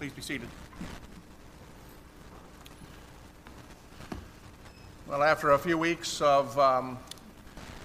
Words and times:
Please 0.00 0.12
be 0.14 0.22
seated. 0.22 0.48
Well, 5.06 5.22
after 5.22 5.50
a 5.50 5.58
few 5.58 5.76
weeks 5.76 6.22
of 6.22 6.58
um, 6.58 6.98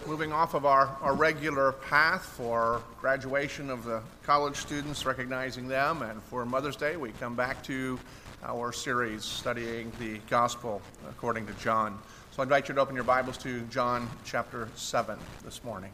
moving 0.08 0.32
off 0.32 0.54
of 0.54 0.66
our, 0.66 0.96
our 1.02 1.14
regular 1.14 1.74
path 1.74 2.24
for 2.24 2.82
graduation 3.02 3.70
of 3.70 3.84
the 3.84 4.02
college 4.24 4.56
students, 4.56 5.06
recognizing 5.06 5.68
them, 5.68 6.04
and 6.04 6.24
for 6.24 6.46
Mother's 6.46 6.78
Day, 6.78 6.96
we 6.96 7.12
come 7.20 7.36
back 7.36 7.62
to 7.64 8.00
our 8.46 8.72
series 8.72 9.26
studying 9.26 9.92
the 10.00 10.20
Gospel 10.30 10.82
according 11.10 11.46
to 11.48 11.54
John. 11.56 12.00
So 12.32 12.42
I 12.42 12.44
invite 12.44 12.70
you 12.70 12.76
to 12.76 12.80
open 12.80 12.96
your 12.96 13.04
Bibles 13.04 13.38
to 13.40 13.60
John 13.64 14.10
chapter 14.24 14.70
7 14.78 15.20
this 15.44 15.66
morning. 15.66 15.92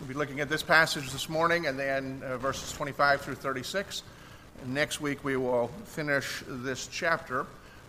We'll 0.00 0.06
be 0.06 0.14
looking 0.14 0.38
at 0.38 0.48
this 0.48 0.62
passage 0.62 1.10
this 1.10 1.28
morning 1.28 1.66
and 1.66 1.76
then 1.76 2.22
uh, 2.24 2.38
verses 2.38 2.70
25 2.72 3.20
through 3.20 3.34
36. 3.34 4.04
Next 4.66 5.00
week 5.00 5.24
we 5.24 5.36
will 5.36 5.72
finish 5.86 6.44
this 6.46 6.86
chapter 6.86 7.46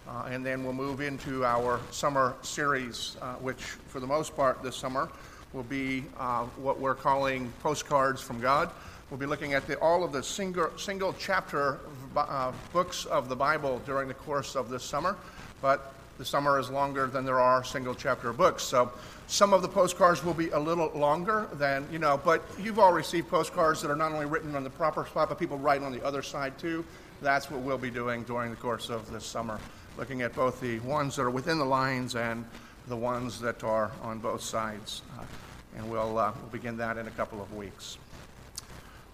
uh, 0.08 0.24
and 0.28 0.44
then 0.44 0.64
we'll 0.64 0.74
move 0.74 1.02
into 1.02 1.46
our 1.46 1.80
summer 1.92 2.34
series, 2.42 3.16
uh, 3.22 3.36
which 3.36 3.62
for 3.62 4.00
the 4.00 4.08
most 4.08 4.36
part 4.36 4.64
this 4.64 4.76
summer 4.76 5.08
will 5.54 5.62
be 5.62 6.04
uh, 6.18 6.46
what 6.58 6.80
we're 6.80 6.96
calling 6.96 7.54
postcards 7.62 8.24
from 8.24 8.42
God. 8.42 8.72
We'll 9.12 9.20
be 9.20 9.28
looking 9.28 9.54
at 9.54 9.68
the, 9.68 9.78
all 9.78 10.04
of 10.04 10.12
the 10.12 10.24
single, 10.24 10.76
single 10.80 11.14
chapter 11.20 11.78
uh, 12.18 12.52
books 12.74 13.06
of 13.06 13.30
the 13.30 13.36
Bible 13.36 13.84
during 13.86 14.08
the 14.08 14.16
course 14.16 14.56
of 14.56 14.70
this 14.72 14.84
summer, 14.84 15.16
but 15.62 15.94
the 16.20 16.26
summer 16.26 16.60
is 16.60 16.70
longer 16.70 17.08
than 17.08 17.24
there 17.24 17.40
are 17.40 17.64
single 17.64 17.96
chapter 17.96 18.34
books. 18.34 18.62
So 18.62 18.92
some 19.28 19.54
of 19.54 19.62
the 19.62 19.70
postcards 19.70 20.22
will 20.22 20.34
be 20.34 20.50
a 20.50 20.60
little 20.60 20.92
longer 20.94 21.48
than, 21.54 21.88
you 21.90 21.98
know, 21.98 22.20
but 22.24 22.44
you've 22.62 22.78
all 22.78 22.92
received 22.92 23.30
postcards 23.30 23.82
that 23.82 23.90
are 23.90 23.96
not 23.96 24.12
only 24.12 24.26
written 24.26 24.54
on 24.54 24.66
the 24.66 24.70
proper 24.70 25.06
spot, 25.06 25.30
but 25.30 25.40
people 25.40 25.58
write 25.58 25.82
on 25.82 25.94
the 25.94 26.04
other 26.06 26.22
side 26.22 26.60
too. 26.60 26.84
That's 27.22 27.50
what 27.50 27.62
we'll 27.62 27.78
be 27.78 27.90
doing 27.90 28.24
during 28.24 28.50
the 28.50 28.58
course 28.58 28.90
of 28.90 29.10
this 29.12 29.26
summer, 29.26 29.62
looking 29.98 30.22
at 30.22 30.36
both 30.36 30.60
the 30.60 30.80
ones 30.80 31.16
that 31.16 31.22
are 31.22 31.30
within 31.30 31.58
the 31.58 31.66
lines 31.66 32.16
and 32.16 32.46
the 32.88 32.98
ones 32.98 33.40
that 33.40 33.64
are 33.64 33.92
on 34.02 34.20
both 34.20 34.42
sides. 34.42 35.04
Uh, 35.18 35.24
and 35.78 35.90
we'll, 35.90 36.18
uh, 36.18 36.34
we'll 36.42 36.52
begin 36.52 36.76
that 36.78 36.98
in 36.98 37.08
a 37.08 37.12
couple 37.12 37.42
of 37.42 37.54
weeks. 37.56 37.98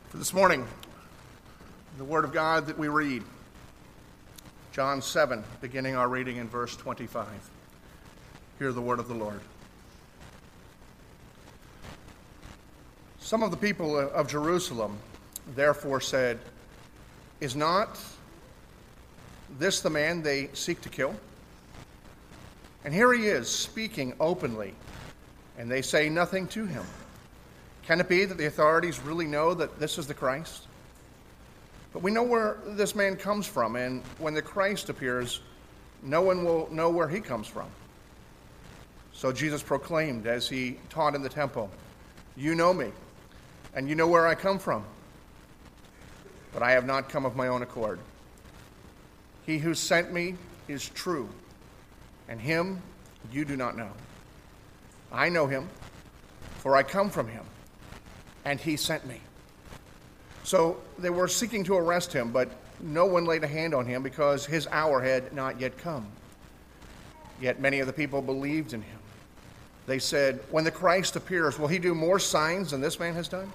For 0.09 0.17
this 0.17 0.33
morning, 0.33 0.65
the 1.99 2.03
Word 2.03 2.25
of 2.25 2.33
God 2.33 2.65
that 2.65 2.79
we 2.79 2.87
read, 2.87 3.21
John 4.75 5.01
7, 5.01 5.41
beginning 5.61 5.95
our 5.95 6.09
reading 6.09 6.35
in 6.35 6.49
verse 6.49 6.75
25. 6.75 7.25
Hear 8.59 8.73
the 8.73 8.81
Word 8.81 8.99
of 8.99 9.07
the 9.07 9.13
Lord. 9.13 9.39
Some 13.19 13.41
of 13.41 13.51
the 13.51 13.57
people 13.57 13.97
of 13.97 14.27
Jerusalem 14.27 14.97
therefore 15.55 16.01
said, 16.01 16.39
Is 17.39 17.55
not 17.55 17.97
this 19.57 19.79
the 19.79 19.89
man 19.89 20.21
they 20.21 20.49
seek 20.51 20.81
to 20.81 20.89
kill? 20.89 21.15
And 22.83 22.93
here 22.93 23.13
he 23.13 23.27
is 23.27 23.49
speaking 23.49 24.11
openly, 24.19 24.73
and 25.57 25.71
they 25.71 25.81
say 25.81 26.09
nothing 26.09 26.49
to 26.49 26.65
him. 26.65 26.83
Can 27.83 28.01
it 28.01 28.09
be 28.09 28.25
that 28.25 28.37
the 28.37 28.47
authorities 28.47 28.99
really 28.99 29.25
know 29.25 29.53
that 29.53 29.79
this 29.79 29.97
is 29.97 30.05
the 30.05 30.13
Christ? 30.13 30.63
But 31.95 32.03
we 32.03 32.11
know 32.11 32.23
where 32.23 32.57
this 32.65 32.93
man 32.93 33.15
comes 33.15 33.47
from, 33.47 33.77
and 33.77 34.03
when 34.17 34.33
the 34.33 34.41
Christ 34.41 34.89
appears, 34.89 35.39
no 36.03 36.21
one 36.21 36.43
will 36.43 36.67
know 36.69 36.89
where 36.89 37.07
he 37.07 37.21
comes 37.21 37.47
from. 37.47 37.69
So 39.13 39.31
Jesus 39.31 39.63
proclaimed 39.63 40.27
as 40.27 40.49
he 40.49 40.77
taught 40.89 41.15
in 41.15 41.21
the 41.21 41.29
temple, 41.29 41.71
You 42.35 42.53
know 42.53 42.73
me 42.73 42.91
and 43.73 43.87
you 43.87 43.95
know 43.95 44.07
where 44.07 44.27
I 44.27 44.35
come 44.35 44.59
from. 44.59 44.83
But 46.51 46.63
I 46.63 46.71
have 46.71 46.85
not 46.85 47.07
come 47.07 47.25
of 47.25 47.37
my 47.37 47.47
own 47.47 47.61
accord. 47.61 47.99
He 49.45 49.57
who 49.57 49.73
sent 49.73 50.11
me 50.11 50.35
is 50.67 50.89
true, 50.89 51.29
and 52.27 52.41
him 52.41 52.81
you 53.31 53.45
do 53.45 53.55
not 53.55 53.77
know. 53.77 53.91
I 55.13 55.29
know 55.29 55.47
him, 55.47 55.69
for 56.57 56.75
I 56.75 56.83
come 56.83 57.09
from 57.09 57.29
him, 57.29 57.45
and 58.43 58.59
he 58.59 58.75
sent 58.75 59.07
me. 59.07 59.21
So 60.45 60.77
they 60.99 61.09
were 61.09 61.27
seeking 61.27 61.63
to 61.63 61.75
arrest 61.75 62.13
him, 62.13 62.31
but 62.31 62.49
no 62.79 63.07
one 63.07 63.25
laid 63.25 63.43
a 63.43 63.47
hand 63.47 63.73
on 63.73 63.87
him 63.87 64.03
because 64.03 64.45
his 64.45 64.67
hour 64.67 65.01
had 65.01 65.33
not 65.33 65.59
yet 65.59 65.75
come. 65.79 66.05
Yet 67.41 67.59
many 67.59 67.79
of 67.79 67.87
the 67.87 67.93
people 67.93 68.21
believed 68.21 68.73
in 68.73 68.83
him. 68.83 68.99
They 69.87 69.97
said, 69.97 70.39
When 70.51 70.63
the 70.63 70.69
Christ 70.69 71.15
appears, 71.15 71.57
will 71.57 71.67
he 71.67 71.79
do 71.79 71.95
more 71.95 72.19
signs 72.19 72.71
than 72.71 72.79
this 72.79 72.99
man 72.99 73.15
has 73.15 73.27
done? 73.27 73.51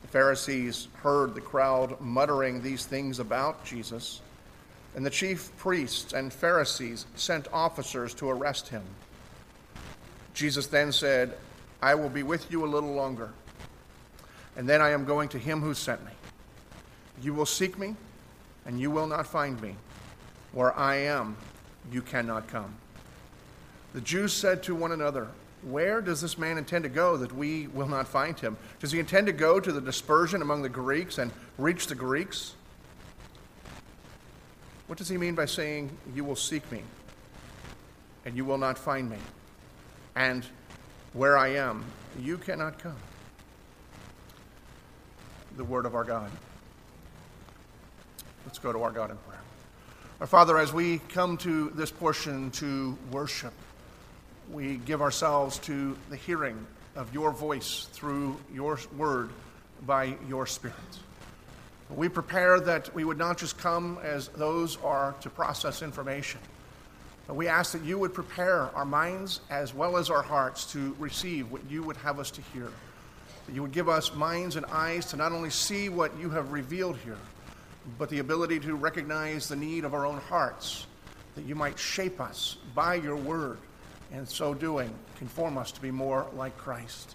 The 0.00 0.08
Pharisees 0.08 0.88
heard 1.02 1.34
the 1.34 1.42
crowd 1.42 2.00
muttering 2.00 2.62
these 2.62 2.86
things 2.86 3.18
about 3.18 3.62
Jesus, 3.66 4.22
and 4.96 5.04
the 5.04 5.10
chief 5.10 5.54
priests 5.58 6.14
and 6.14 6.32
Pharisees 6.32 7.04
sent 7.16 7.48
officers 7.52 8.14
to 8.14 8.30
arrest 8.30 8.68
him. 8.68 8.82
Jesus 10.32 10.68
then 10.68 10.90
said, 10.90 11.36
I 11.82 11.94
will 11.94 12.08
be 12.08 12.22
with 12.22 12.50
you 12.50 12.64
a 12.64 12.66
little 12.66 12.94
longer, 12.94 13.30
and 14.58 14.68
then 14.68 14.82
I 14.82 14.90
am 14.90 15.04
going 15.04 15.28
to 15.30 15.38
him 15.38 15.60
who 15.60 15.72
sent 15.72 16.04
me. 16.04 16.10
You 17.22 17.32
will 17.32 17.46
seek 17.46 17.78
me, 17.78 17.94
and 18.66 18.78
you 18.78 18.90
will 18.90 19.06
not 19.06 19.26
find 19.26 19.58
me. 19.62 19.76
Where 20.52 20.76
I 20.76 20.96
am, 20.96 21.36
you 21.92 22.02
cannot 22.02 22.48
come. 22.48 22.74
The 23.94 24.00
Jews 24.00 24.32
said 24.32 24.64
to 24.64 24.74
one 24.74 24.90
another, 24.90 25.28
where 25.62 26.00
does 26.00 26.20
this 26.20 26.36
man 26.38 26.58
intend 26.58 26.82
to 26.82 26.88
go 26.88 27.16
that 27.16 27.32
we 27.32 27.68
will 27.68 27.86
not 27.86 28.08
find 28.08 28.38
him? 28.38 28.56
Does 28.80 28.90
he 28.90 28.98
intend 28.98 29.28
to 29.28 29.32
go 29.32 29.60
to 29.60 29.72
the 29.72 29.80
dispersion 29.80 30.42
among 30.42 30.62
the 30.62 30.68
Greeks 30.68 31.18
and 31.18 31.30
reach 31.56 31.86
the 31.86 31.94
Greeks? 31.94 32.54
What 34.88 34.98
does 34.98 35.08
he 35.08 35.16
mean 35.16 35.36
by 35.36 35.46
saying, 35.46 35.90
You 36.14 36.24
will 36.24 36.36
seek 36.36 36.70
me, 36.72 36.82
and 38.24 38.36
you 38.36 38.44
will 38.44 38.58
not 38.58 38.76
find 38.76 39.08
me? 39.08 39.18
And 40.16 40.44
where 41.12 41.38
I 41.38 41.48
am, 41.48 41.84
you 42.20 42.38
cannot 42.38 42.80
come. 42.80 42.96
The 45.58 45.64
word 45.64 45.86
of 45.86 45.96
our 45.96 46.04
God. 46.04 46.30
Let's 48.46 48.60
go 48.60 48.72
to 48.72 48.80
our 48.84 48.92
God 48.92 49.10
in 49.10 49.16
prayer. 49.16 49.40
Our 50.20 50.28
Father, 50.28 50.56
as 50.56 50.72
we 50.72 50.98
come 51.08 51.36
to 51.38 51.70
this 51.70 51.90
portion 51.90 52.52
to 52.52 52.96
worship, 53.10 53.52
we 54.52 54.76
give 54.76 55.02
ourselves 55.02 55.58
to 55.58 55.98
the 56.10 56.16
hearing 56.16 56.64
of 56.94 57.12
your 57.12 57.32
voice 57.32 57.88
through 57.92 58.36
your 58.54 58.78
word 58.96 59.30
by 59.84 60.14
your 60.28 60.46
spirit. 60.46 60.76
We 61.90 62.08
prepare 62.08 62.60
that 62.60 62.94
we 62.94 63.02
would 63.02 63.18
not 63.18 63.36
just 63.36 63.58
come 63.58 63.98
as 64.04 64.28
those 64.28 64.76
are 64.84 65.16
to 65.22 65.28
process 65.28 65.82
information, 65.82 66.38
but 67.26 67.34
we 67.34 67.48
ask 67.48 67.72
that 67.72 67.82
you 67.82 67.98
would 67.98 68.14
prepare 68.14 68.70
our 68.76 68.84
minds 68.84 69.40
as 69.50 69.74
well 69.74 69.96
as 69.96 70.08
our 70.08 70.22
hearts 70.22 70.70
to 70.74 70.94
receive 71.00 71.50
what 71.50 71.68
you 71.68 71.82
would 71.82 71.96
have 71.96 72.20
us 72.20 72.30
to 72.30 72.42
hear. 72.54 72.70
That 73.48 73.54
you 73.54 73.62
would 73.62 73.72
give 73.72 73.88
us 73.88 74.14
minds 74.14 74.56
and 74.56 74.66
eyes 74.66 75.06
to 75.06 75.16
not 75.16 75.32
only 75.32 75.48
see 75.48 75.88
what 75.88 76.14
you 76.18 76.28
have 76.28 76.52
revealed 76.52 76.98
here, 76.98 77.16
but 77.96 78.10
the 78.10 78.18
ability 78.18 78.60
to 78.60 78.74
recognize 78.74 79.48
the 79.48 79.56
need 79.56 79.86
of 79.86 79.94
our 79.94 80.04
own 80.04 80.18
hearts, 80.18 80.86
that 81.34 81.46
you 81.46 81.54
might 81.54 81.78
shape 81.78 82.20
us 82.20 82.58
by 82.74 82.96
your 82.96 83.16
word 83.16 83.56
and 84.12 84.28
so 84.28 84.52
doing, 84.52 84.92
conform 85.16 85.56
us 85.56 85.72
to 85.72 85.80
be 85.80 85.90
more 85.90 86.26
like 86.34 86.58
Christ. 86.58 87.14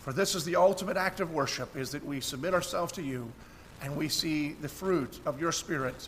For 0.00 0.12
this 0.12 0.34
is 0.34 0.44
the 0.44 0.56
ultimate 0.56 0.98
act 0.98 1.20
of 1.20 1.32
worship, 1.32 1.74
is 1.74 1.90
that 1.92 2.04
we 2.04 2.20
submit 2.20 2.52
ourselves 2.52 2.92
to 2.92 3.02
you 3.02 3.32
and 3.80 3.96
we 3.96 4.10
see 4.10 4.52
the 4.52 4.68
fruit 4.68 5.20
of 5.24 5.40
your 5.40 5.52
Spirit 5.52 6.06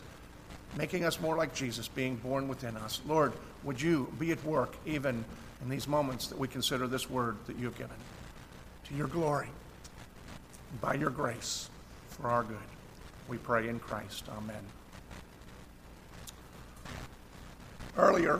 making 0.77 1.05
us 1.05 1.19
more 1.19 1.35
like 1.35 1.55
Jesus, 1.55 1.87
being 1.87 2.17
born 2.17 2.47
within 2.47 2.77
us. 2.77 3.01
Lord, 3.07 3.33
would 3.63 3.81
you 3.81 4.13
be 4.19 4.31
at 4.31 4.43
work 4.45 4.75
even 4.85 5.25
in 5.63 5.69
these 5.69 5.87
moments 5.87 6.27
that 6.27 6.37
we 6.37 6.47
consider 6.47 6.85
this 6.85 7.09
word 7.09 7.35
that 7.47 7.57
you 7.57 7.65
have 7.65 7.77
given? 7.79 7.95
To 8.87 8.95
your 8.95 9.07
glory, 9.07 9.49
by 10.79 10.93
your 10.93 11.09
grace, 11.09 11.69
for 12.07 12.27
our 12.27 12.43
good. 12.43 12.57
We 13.27 13.37
pray 13.37 13.67
in 13.67 13.79
Christ. 13.79 14.25
Amen. 14.37 14.63
Earlier, 17.97 18.39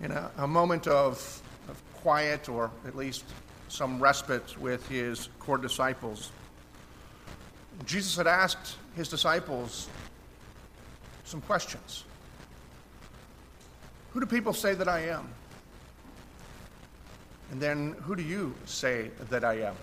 in 0.00 0.12
a, 0.12 0.30
a 0.38 0.46
moment 0.46 0.86
of, 0.86 1.42
of 1.68 1.82
quiet 1.94 2.48
or 2.48 2.70
at 2.86 2.96
least 2.96 3.24
some 3.68 4.00
respite 4.00 4.56
with 4.58 4.86
his 4.88 5.28
core 5.40 5.58
disciples, 5.58 6.30
Jesus 7.86 8.16
had 8.16 8.26
asked 8.26 8.76
his 8.94 9.08
disciples 9.08 9.88
some 11.24 11.40
questions. 11.40 12.04
Who 14.12 14.20
do 14.20 14.26
people 14.26 14.52
say 14.52 14.74
that 14.74 14.88
I 14.88 15.00
am? 15.06 15.28
And 17.50 17.60
then, 17.60 17.96
who 18.02 18.14
do 18.14 18.22
you 18.22 18.54
say 18.64 19.10
that 19.28 19.44
I 19.44 19.60
am? 19.60 19.74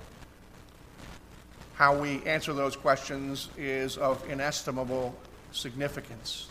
How 1.75 1.95
we 1.97 2.23
answer 2.25 2.53
those 2.53 2.75
questions 2.75 3.49
is 3.57 3.97
of 3.97 4.27
inestimable 4.29 5.15
significance. 5.51 6.47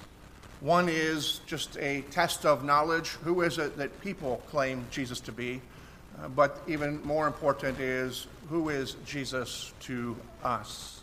One 0.60 0.88
is 0.88 1.40
just 1.46 1.76
a 1.78 2.02
test 2.10 2.46
of 2.46 2.64
knowledge. 2.64 3.08
Who 3.24 3.42
is 3.42 3.58
it 3.58 3.76
that 3.76 4.00
people 4.00 4.42
claim 4.48 4.86
Jesus 4.90 5.20
to 5.20 5.32
be? 5.32 5.60
Uh, 6.18 6.28
but 6.28 6.62
even 6.66 7.04
more 7.04 7.26
important 7.26 7.78
is 7.78 8.26
who 8.48 8.68
is 8.70 8.96
Jesus 9.04 9.72
to 9.80 10.16
us? 10.42 11.02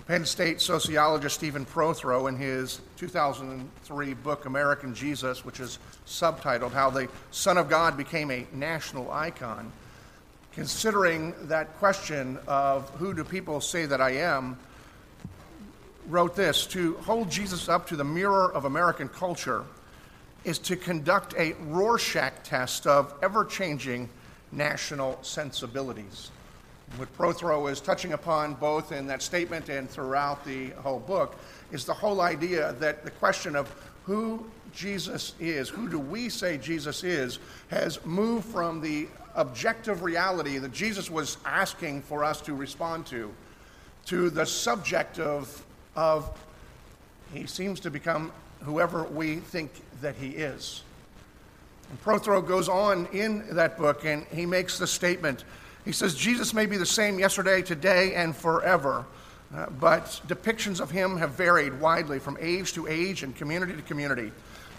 Penn 0.00 0.24
State 0.24 0.60
sociologist 0.60 1.36
Stephen 1.36 1.64
Prothero, 1.64 2.26
in 2.26 2.36
his 2.36 2.80
2003 2.96 4.14
book 4.14 4.46
American 4.46 4.94
Jesus, 4.94 5.44
which 5.44 5.60
is 5.60 5.78
subtitled 6.06 6.72
How 6.72 6.90
the 6.90 7.08
Son 7.30 7.58
of 7.58 7.68
God 7.68 7.96
Became 7.96 8.30
a 8.30 8.46
National 8.52 9.10
Icon, 9.12 9.70
considering 10.52 11.34
that 11.42 11.76
question 11.78 12.38
of 12.46 12.88
who 12.90 13.14
do 13.14 13.22
people 13.22 13.60
say 13.60 13.86
that 13.86 14.00
I 14.00 14.12
am, 14.12 14.58
wrote 16.08 16.34
this 16.34 16.66
To 16.68 16.94
hold 16.98 17.30
Jesus 17.30 17.68
up 17.68 17.86
to 17.88 17.96
the 17.96 18.04
mirror 18.04 18.52
of 18.52 18.64
American 18.64 19.08
culture 19.08 19.64
is 20.44 20.58
to 20.58 20.76
conduct 20.76 21.34
a 21.36 21.52
Rorschach 21.66 22.42
test 22.42 22.86
of 22.86 23.14
ever 23.22 23.44
changing 23.44 24.08
national 24.50 25.18
sensibilities. 25.22 26.30
What 26.96 27.12
Prothero 27.14 27.68
is 27.68 27.80
touching 27.80 28.12
upon 28.12 28.54
both 28.54 28.92
in 28.92 29.06
that 29.06 29.22
statement 29.22 29.70
and 29.70 29.88
throughout 29.88 30.44
the 30.44 30.70
whole 30.70 30.98
book 30.98 31.36
is 31.70 31.86
the 31.86 31.94
whole 31.94 32.20
idea 32.20 32.74
that 32.80 33.04
the 33.04 33.10
question 33.10 33.56
of 33.56 33.74
who 34.04 34.44
Jesus 34.74 35.34
is, 35.40 35.68
who 35.68 35.88
do 35.88 35.98
we 35.98 36.28
say 36.28 36.58
Jesus 36.58 37.02
is, 37.02 37.38
has 37.68 38.04
moved 38.04 38.46
from 38.46 38.80
the 38.80 39.08
objective 39.34 40.02
reality 40.02 40.58
that 40.58 40.72
Jesus 40.72 41.10
was 41.10 41.38
asking 41.46 42.02
for 42.02 42.24
us 42.24 42.40
to 42.42 42.54
respond 42.54 43.06
to, 43.06 43.32
to 44.06 44.28
the 44.28 44.44
subjective 44.44 45.64
of 45.96 46.30
he 47.32 47.46
seems 47.46 47.80
to 47.80 47.90
become 47.90 48.32
whoever 48.60 49.04
we 49.04 49.36
think 49.36 49.72
that 50.00 50.14
he 50.16 50.30
is. 50.30 50.82
And 51.88 52.00
Prothero 52.02 52.42
goes 52.42 52.68
on 52.68 53.06
in 53.12 53.54
that 53.54 53.78
book 53.78 54.04
and 54.04 54.24
he 54.26 54.46
makes 54.46 54.78
the 54.78 54.86
statement. 54.86 55.44
He 55.84 55.92
says, 55.92 56.14
Jesus 56.14 56.54
may 56.54 56.66
be 56.66 56.76
the 56.76 56.86
same 56.86 57.18
yesterday, 57.18 57.62
today, 57.62 58.14
and 58.14 58.34
forever, 58.36 59.04
uh, 59.54 59.66
but 59.80 60.20
depictions 60.28 60.80
of 60.80 60.90
him 60.90 61.16
have 61.16 61.32
varied 61.32 61.78
widely 61.80 62.18
from 62.18 62.38
age 62.40 62.72
to 62.74 62.86
age 62.86 63.22
and 63.22 63.34
community 63.34 63.74
to 63.74 63.82
community. 63.82 64.32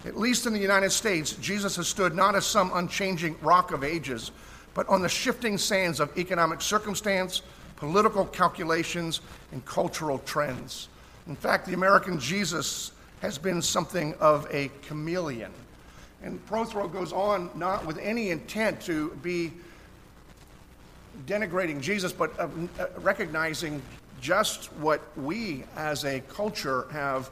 At 0.06 0.18
least 0.18 0.46
in 0.46 0.52
the 0.52 0.58
United 0.58 0.90
States, 0.90 1.32
Jesus 1.32 1.76
has 1.76 1.88
stood 1.88 2.14
not 2.14 2.34
as 2.34 2.44
some 2.44 2.70
unchanging 2.74 3.36
rock 3.40 3.72
of 3.72 3.84
ages, 3.84 4.32
but 4.74 4.88
on 4.88 5.02
the 5.02 5.08
shifting 5.08 5.56
sands 5.56 6.00
of 6.00 6.16
economic 6.18 6.60
circumstance, 6.60 7.42
political 7.76 8.26
calculations, 8.26 9.20
and 9.52 9.64
cultural 9.64 10.18
trends. 10.20 10.88
In 11.26 11.36
fact, 11.36 11.66
the 11.66 11.74
American 11.74 12.18
Jesus 12.18 12.92
has 13.20 13.38
been 13.38 13.62
something 13.62 14.14
of 14.20 14.46
a 14.50 14.70
chameleon. 14.82 15.52
And 16.22 16.44
Prothero 16.46 16.88
goes 16.88 17.12
on, 17.12 17.50
not 17.54 17.86
with 17.86 17.98
any 17.98 18.30
intent 18.30 18.80
to 18.82 19.10
be 19.22 19.52
denigrating 21.26 21.80
Jesus, 21.80 22.12
but 22.12 22.38
uh, 22.38 22.48
uh, 22.78 22.86
recognizing 22.98 23.80
just 24.20 24.66
what 24.74 25.02
we 25.16 25.64
as 25.76 26.04
a 26.04 26.20
culture 26.20 26.86
have 26.90 27.30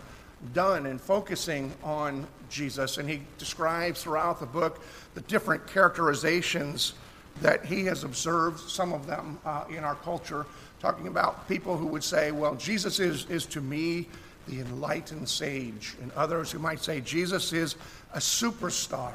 done 0.53 0.87
in 0.87 0.99
focusing 0.99 1.73
on 1.83 2.27
Jesus. 2.51 2.99
And 2.99 3.09
he 3.09 3.23
describes 3.39 4.03
throughout 4.03 4.41
the 4.41 4.47
book 4.47 4.83
the 5.15 5.21
different 5.23 5.67
characterizations 5.67 6.95
that 7.41 7.65
he 7.65 7.85
has 7.85 8.05
observed, 8.05 8.61
some 8.69 8.93
of 8.93 9.07
them 9.07 9.39
uh, 9.45 9.65
in 9.71 9.85
our 9.85 9.95
culture, 9.97 10.47
talking 10.81 11.07
about 11.07 11.49
people 11.49 11.77
who 11.77 11.87
would 11.87 12.05
say, 12.05 12.31
well, 12.31 12.55
Jesus 12.57 13.01
is, 13.01 13.25
is 13.31 13.47
to 13.47 13.61
me 13.61 14.07
the 14.49 14.61
enlightened 14.61 15.29
sage, 15.29 15.95
and 16.03 16.11
others 16.13 16.51
who 16.51 16.59
might 16.59 16.83
say 16.83 17.01
Jesus 17.01 17.53
is 17.53 17.77
a 18.13 18.19
superstar, 18.19 19.15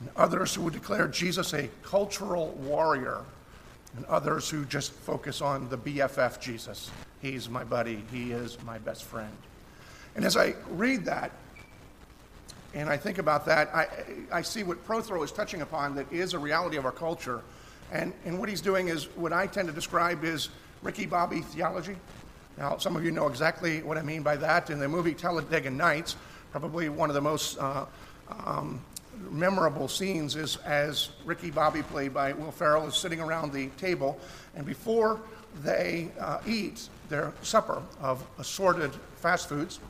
and 0.00 0.10
others 0.16 0.54
who 0.54 0.62
would 0.62 0.72
declare 0.72 1.08
Jesus 1.08 1.54
a 1.54 1.68
cultural 1.82 2.48
warrior, 2.58 3.22
and 3.96 4.04
others 4.06 4.48
who 4.48 4.64
just 4.64 4.92
focus 4.92 5.40
on 5.40 5.68
the 5.68 5.78
BFF 5.78 6.40
Jesus. 6.40 6.90
He's 7.20 7.48
my 7.48 7.64
buddy, 7.64 8.02
he 8.10 8.32
is 8.32 8.56
my 8.64 8.78
best 8.78 9.04
friend. 9.04 9.36
And 10.16 10.24
as 10.24 10.36
I 10.36 10.54
read 10.70 11.04
that, 11.04 11.30
and 12.74 12.88
I 12.88 12.96
think 12.96 13.18
about 13.18 13.44
that, 13.46 13.74
I, 13.74 13.86
I 14.32 14.42
see 14.42 14.62
what 14.62 14.82
Prothero 14.84 15.22
is 15.22 15.30
touching 15.30 15.60
upon 15.60 15.94
that 15.96 16.10
is 16.10 16.32
a 16.32 16.38
reality 16.38 16.78
of 16.78 16.86
our 16.86 16.92
culture. 16.92 17.42
And, 17.92 18.14
and 18.24 18.38
what 18.38 18.48
he's 18.48 18.62
doing 18.62 18.88
is 18.88 19.04
what 19.16 19.32
I 19.32 19.46
tend 19.46 19.68
to 19.68 19.74
describe 19.74 20.24
as 20.24 20.48
Ricky 20.82 21.04
Bobby 21.04 21.42
theology. 21.42 21.96
Now, 22.56 22.78
some 22.78 22.96
of 22.96 23.04
you 23.04 23.10
know 23.10 23.28
exactly 23.28 23.82
what 23.82 23.98
I 23.98 24.02
mean 24.02 24.22
by 24.22 24.36
that. 24.36 24.70
In 24.70 24.78
the 24.78 24.88
movie 24.88 25.14
Talladega 25.14 25.70
Nights, 25.70 26.16
probably 26.50 26.88
one 26.88 27.10
of 27.10 27.14
the 27.14 27.20
most 27.20 27.58
uh, 27.58 27.84
um, 28.30 28.80
memorable 29.30 29.88
scenes 29.88 30.36
is 30.36 30.56
as 30.58 31.10
Ricky 31.24 31.50
Bobby, 31.50 31.82
played 31.82 32.14
by 32.14 32.32
Will 32.32 32.50
Ferrell, 32.50 32.86
is 32.86 32.94
sitting 32.94 33.20
around 33.20 33.52
the 33.52 33.68
table, 33.78 34.18
and 34.54 34.66
before 34.66 35.20
they 35.62 36.10
uh, 36.18 36.38
eat 36.46 36.88
their 37.08 37.32
supper 37.42 37.82
of 38.00 38.24
assorted 38.38 38.92
fast 39.16 39.48
foods, 39.48 39.80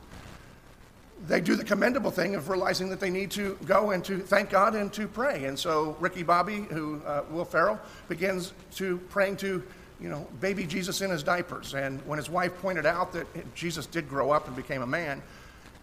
they 1.28 1.40
do 1.40 1.54
the 1.54 1.64
commendable 1.64 2.10
thing 2.10 2.34
of 2.34 2.48
realizing 2.48 2.88
that 2.90 2.98
they 2.98 3.10
need 3.10 3.30
to 3.30 3.56
go 3.64 3.92
and 3.92 4.04
to 4.04 4.18
thank 4.18 4.50
God 4.50 4.74
and 4.74 4.92
to 4.94 5.06
pray. 5.06 5.44
And 5.44 5.56
so 5.56 5.96
Ricky 6.00 6.24
Bobby, 6.24 6.62
who 6.70 7.00
uh, 7.06 7.22
Will 7.30 7.44
Ferrell, 7.44 7.78
begins 8.08 8.52
to 8.74 8.98
praying 9.10 9.36
to 9.36 9.62
you 10.00 10.08
know, 10.08 10.26
baby 10.40 10.66
Jesus 10.66 11.00
in 11.00 11.10
his 11.10 11.22
diapers. 11.22 11.74
And 11.74 12.04
when 12.06 12.18
his 12.18 12.28
wife 12.28 12.52
pointed 12.60 12.86
out 12.86 13.12
that 13.12 13.54
Jesus 13.54 13.86
did 13.86 14.08
grow 14.08 14.32
up 14.32 14.48
and 14.48 14.56
became 14.56 14.82
a 14.82 14.86
man, 14.86 15.22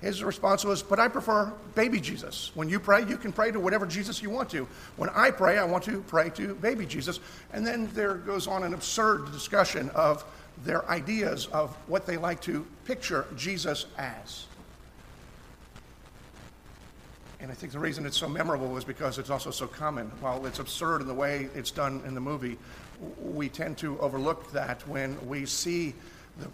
his 0.02 0.24
response 0.24 0.64
was, 0.64 0.82
But 0.82 1.00
I 1.00 1.08
prefer 1.08 1.52
baby 1.76 2.00
Jesus. 2.00 2.52
When 2.56 2.70
you 2.70 2.80
pray, 2.80 3.06
you 3.06 3.18
can 3.18 3.34
pray 3.34 3.52
to 3.52 3.60
whatever 3.60 3.86
Jesus 3.86 4.22
you 4.22 4.30
want 4.30 4.50
to. 4.52 4.68
When 4.96 5.10
I 5.10 5.32
pray, 5.32 5.58
I 5.58 5.66
want 5.66 5.84
to 5.86 6.02
pray 6.02 6.30
to 6.32 6.56
baby 6.56 6.86
Jesus. 6.86 7.20
And 7.52 7.68
then 7.68 7.90
there 7.94 8.16
goes 8.16 8.48
on 8.48 8.64
an 8.64 8.74
absurd 8.74 9.32
discussion 9.32 9.90
of 9.92 10.24
their 10.64 10.88
ideas 10.90 11.48
of 11.48 11.76
what 11.88 12.06
they 12.06 12.18
like 12.18 12.42
to 12.42 12.66
picture 12.86 13.26
Jesus 13.36 13.88
as. 13.98 14.46
And 17.42 17.50
I 17.52 17.54
think 17.54 17.72
the 17.72 17.80
reason 17.80 18.06
it's 18.06 18.18
so 18.18 18.28
memorable 18.28 18.76
is 18.78 18.84
because 18.84 19.18
it's 19.18 19.30
also 19.30 19.52
so 19.52 19.66
common. 19.66 20.08
While 20.20 20.46
it's 20.46 20.60
absurd 20.60 21.02
in 21.02 21.08
the 21.08 21.14
way 21.14 21.50
it's 21.56 21.72
done 21.72 22.02
in 22.06 22.14
the 22.14 22.22
movie, 22.22 22.58
we 23.22 23.48
tend 23.48 23.78
to 23.78 23.98
overlook 24.00 24.52
that 24.52 24.86
when 24.88 25.18
we 25.28 25.46
see 25.46 25.94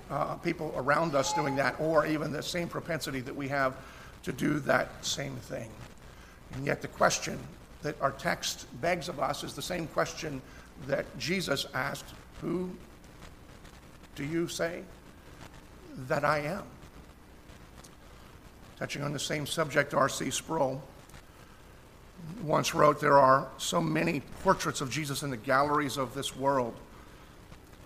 uh, 0.09 0.35
people 0.35 0.73
around 0.75 1.15
us 1.15 1.33
doing 1.33 1.55
that, 1.55 1.79
or 1.79 2.05
even 2.05 2.31
the 2.31 2.43
same 2.43 2.67
propensity 2.67 3.19
that 3.21 3.35
we 3.35 3.47
have 3.47 3.75
to 4.23 4.31
do 4.31 4.59
that 4.59 5.05
same 5.05 5.35
thing. 5.35 5.69
And 6.53 6.65
yet, 6.65 6.81
the 6.81 6.87
question 6.87 7.39
that 7.81 7.99
our 8.01 8.11
text 8.11 8.67
begs 8.81 9.09
of 9.09 9.19
us 9.19 9.43
is 9.43 9.53
the 9.53 9.61
same 9.61 9.87
question 9.87 10.41
that 10.87 11.05
Jesus 11.17 11.65
asked 11.73 12.13
Who 12.41 12.71
do 14.15 14.23
you 14.23 14.47
say 14.47 14.83
that 16.07 16.25
I 16.25 16.39
am? 16.39 16.63
Touching 18.77 19.03
on 19.03 19.13
the 19.13 19.19
same 19.19 19.45
subject, 19.45 19.93
R.C. 19.93 20.31
Sproul 20.31 20.81
once 22.43 22.73
wrote 22.73 22.99
There 22.99 23.17
are 23.17 23.47
so 23.57 23.81
many 23.81 24.21
portraits 24.43 24.81
of 24.81 24.89
Jesus 24.89 25.23
in 25.23 25.29
the 25.29 25.37
galleries 25.37 25.97
of 25.97 26.13
this 26.13 26.35
world 26.35 26.75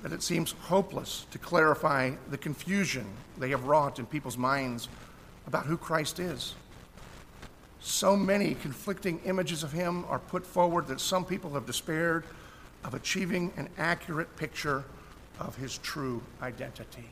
that 0.02 0.14
it 0.14 0.24
seems 0.24 0.52
hopeless 0.52 1.26
to 1.32 1.38
clarify 1.38 2.12
the 2.30 2.38
confusion 2.38 3.06
they 3.38 3.50
have 3.50 3.66
wrought 3.66 4.00
in 4.00 4.06
people's 4.06 4.38
minds 4.38 4.88
about 5.46 5.66
who 5.66 5.78
Christ 5.78 6.20
is. 6.20 6.56
So 7.82 8.16
many 8.16 8.56
conflicting 8.56 9.20
images 9.26 9.64
of 9.64 9.72
him 9.72 10.06
are 10.10 10.20
put 10.20 10.46
forward 10.46 10.88
that 10.88 11.00
some 11.00 11.26
people 11.26 11.54
have 11.54 11.66
despaired 11.66 12.24
of 12.84 12.94
achieving 12.94 13.52
an 13.58 13.70
accurate 13.78 14.36
picture 14.36 14.84
of 15.40 15.56
his 15.56 15.78
true 15.80 16.22
identity. 16.42 17.10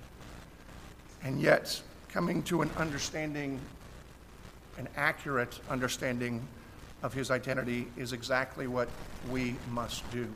And 1.24 1.42
yet, 1.42 1.82
coming 2.10 2.44
to 2.44 2.62
an 2.62 2.70
understanding, 2.78 3.60
an 4.78 4.88
accurate 4.96 5.60
understanding 5.70 6.46
of 7.04 7.14
his 7.14 7.32
identity 7.32 7.88
is 7.98 8.14
exactly 8.14 8.68
what 8.68 8.90
we 9.30 9.56
must 9.72 10.10
do. 10.12 10.28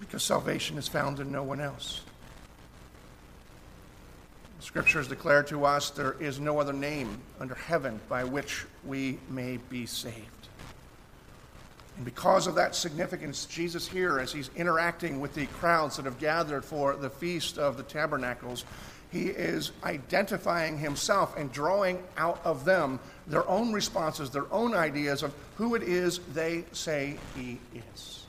Because 0.00 0.22
salvation 0.22 0.78
is 0.78 0.88
found 0.88 1.20
in 1.20 1.30
no 1.30 1.42
one 1.42 1.60
else. 1.60 2.02
The 4.58 4.66
scriptures 4.66 5.08
declare 5.08 5.42
to 5.44 5.64
us 5.64 5.90
there 5.90 6.16
is 6.20 6.40
no 6.40 6.58
other 6.58 6.72
name 6.72 7.18
under 7.38 7.54
heaven 7.54 8.00
by 8.08 8.24
which 8.24 8.66
we 8.84 9.18
may 9.30 9.58
be 9.68 9.86
saved. 9.86 10.40
And 11.96 12.04
because 12.04 12.46
of 12.46 12.54
that 12.54 12.74
significance, 12.74 13.44
Jesus 13.46 13.86
here, 13.86 14.18
as 14.18 14.32
he's 14.32 14.50
interacting 14.56 15.20
with 15.20 15.34
the 15.34 15.46
crowds 15.46 15.96
that 15.96 16.06
have 16.06 16.18
gathered 16.18 16.64
for 16.64 16.96
the 16.96 17.10
Feast 17.10 17.58
of 17.58 17.76
the 17.76 17.82
Tabernacles, 17.82 18.64
he 19.10 19.26
is 19.26 19.72
identifying 19.82 20.78
himself 20.78 21.36
and 21.36 21.52
drawing 21.52 22.02
out 22.16 22.40
of 22.44 22.64
them 22.64 23.00
their 23.26 23.48
own 23.48 23.72
responses, 23.72 24.30
their 24.30 24.50
own 24.52 24.74
ideas 24.74 25.22
of 25.22 25.34
who 25.56 25.74
it 25.74 25.82
is 25.82 26.20
they 26.32 26.64
say 26.72 27.18
he 27.36 27.58
is. 27.94 28.19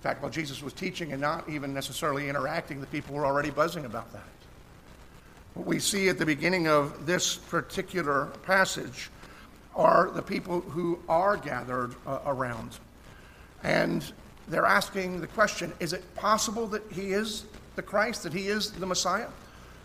In 0.00 0.02
fact, 0.02 0.22
while 0.22 0.30
Jesus 0.30 0.62
was 0.62 0.72
teaching 0.72 1.12
and 1.12 1.20
not 1.20 1.46
even 1.46 1.74
necessarily 1.74 2.30
interacting, 2.30 2.80
the 2.80 2.86
people 2.86 3.14
were 3.14 3.26
already 3.26 3.50
buzzing 3.50 3.84
about 3.84 4.10
that. 4.14 4.22
What 5.52 5.66
we 5.66 5.78
see 5.78 6.08
at 6.08 6.16
the 6.16 6.24
beginning 6.24 6.68
of 6.68 7.04
this 7.04 7.36
particular 7.36 8.28
passage 8.44 9.10
are 9.76 10.10
the 10.10 10.22
people 10.22 10.62
who 10.62 10.98
are 11.06 11.36
gathered 11.36 11.94
uh, 12.06 12.20
around. 12.24 12.78
And 13.62 14.02
they're 14.48 14.64
asking 14.64 15.20
the 15.20 15.26
question 15.26 15.70
is 15.80 15.92
it 15.92 16.14
possible 16.14 16.66
that 16.68 16.82
he 16.90 17.12
is 17.12 17.44
the 17.76 17.82
Christ, 17.82 18.22
that 18.22 18.32
he 18.32 18.48
is 18.48 18.70
the 18.70 18.86
Messiah? 18.86 19.28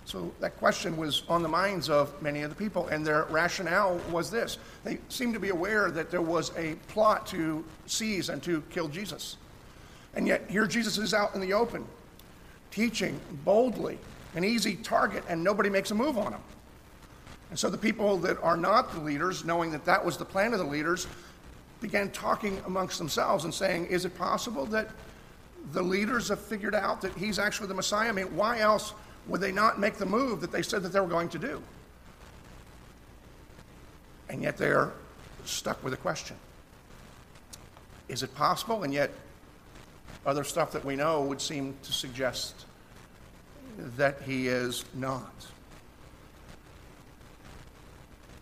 So 0.05 0.31
that 0.39 0.55
question 0.59 0.95
was 0.95 1.23
on 1.27 1.43
the 1.43 1.49
minds 1.49 1.89
of 1.89 2.21
many 2.21 2.43
of 2.43 2.49
the 2.49 2.55
people, 2.55 2.87
and 2.87 3.05
their 3.05 3.25
rationale 3.25 3.99
was 4.09 4.31
this. 4.31 4.59
They 4.85 4.99
seemed 5.09 5.33
to 5.33 5.41
be 5.41 5.49
aware 5.49 5.91
that 5.91 6.09
there 6.09 6.21
was 6.21 6.53
a 6.55 6.75
plot 6.87 7.27
to 7.27 7.65
seize 7.85 8.29
and 8.29 8.41
to 8.43 8.63
kill 8.69 8.87
Jesus. 8.87 9.35
And 10.15 10.27
yet, 10.27 10.49
here 10.49 10.65
Jesus 10.65 10.97
is 10.97 11.13
out 11.13 11.35
in 11.35 11.41
the 11.41 11.53
open, 11.53 11.85
teaching 12.71 13.19
boldly, 13.43 13.97
an 14.35 14.43
easy 14.43 14.75
target, 14.75 15.23
and 15.27 15.43
nobody 15.43 15.69
makes 15.69 15.91
a 15.91 15.95
move 15.95 16.17
on 16.17 16.33
him. 16.33 16.41
And 17.49 17.59
so 17.59 17.69
the 17.69 17.77
people 17.77 18.17
that 18.19 18.41
are 18.41 18.57
not 18.57 18.93
the 18.93 18.99
leaders, 18.99 19.45
knowing 19.45 19.71
that 19.71 19.85
that 19.85 20.03
was 20.03 20.17
the 20.17 20.25
plan 20.25 20.53
of 20.53 20.59
the 20.59 20.65
leaders, 20.65 21.07
began 21.81 22.09
talking 22.11 22.61
amongst 22.65 22.97
themselves 22.97 23.43
and 23.43 23.53
saying, 23.53 23.85
Is 23.87 24.05
it 24.05 24.17
possible 24.17 24.65
that 24.67 24.89
the 25.71 25.81
leaders 25.81 26.29
have 26.29 26.39
figured 26.39 26.75
out 26.75 27.01
that 27.01 27.13
he's 27.13 27.39
actually 27.39 27.67
the 27.67 27.73
Messiah? 27.73 28.09
I 28.09 28.11
mean, 28.11 28.35
why 28.35 28.59
else 28.59 28.93
would 29.27 29.41
they 29.41 29.51
not 29.51 29.79
make 29.79 29.95
the 29.95 30.05
move 30.05 30.41
that 30.41 30.51
they 30.51 30.61
said 30.61 30.83
that 30.83 30.89
they 30.89 30.99
were 30.99 31.07
going 31.07 31.29
to 31.29 31.39
do? 31.39 31.61
And 34.29 34.41
yet 34.41 34.57
they're 34.57 34.91
stuck 35.45 35.83
with 35.83 35.93
a 35.93 35.97
question 35.97 36.35
Is 38.07 38.23
it 38.23 38.33
possible? 38.35 38.83
And 38.83 38.93
yet, 38.93 39.11
other 40.25 40.43
stuff 40.43 40.71
that 40.71 40.83
we 40.83 40.95
know 40.95 41.21
would 41.21 41.41
seem 41.41 41.75
to 41.83 41.93
suggest 41.93 42.65
that 43.97 44.21
he 44.21 44.47
is 44.47 44.85
not. 44.93 45.47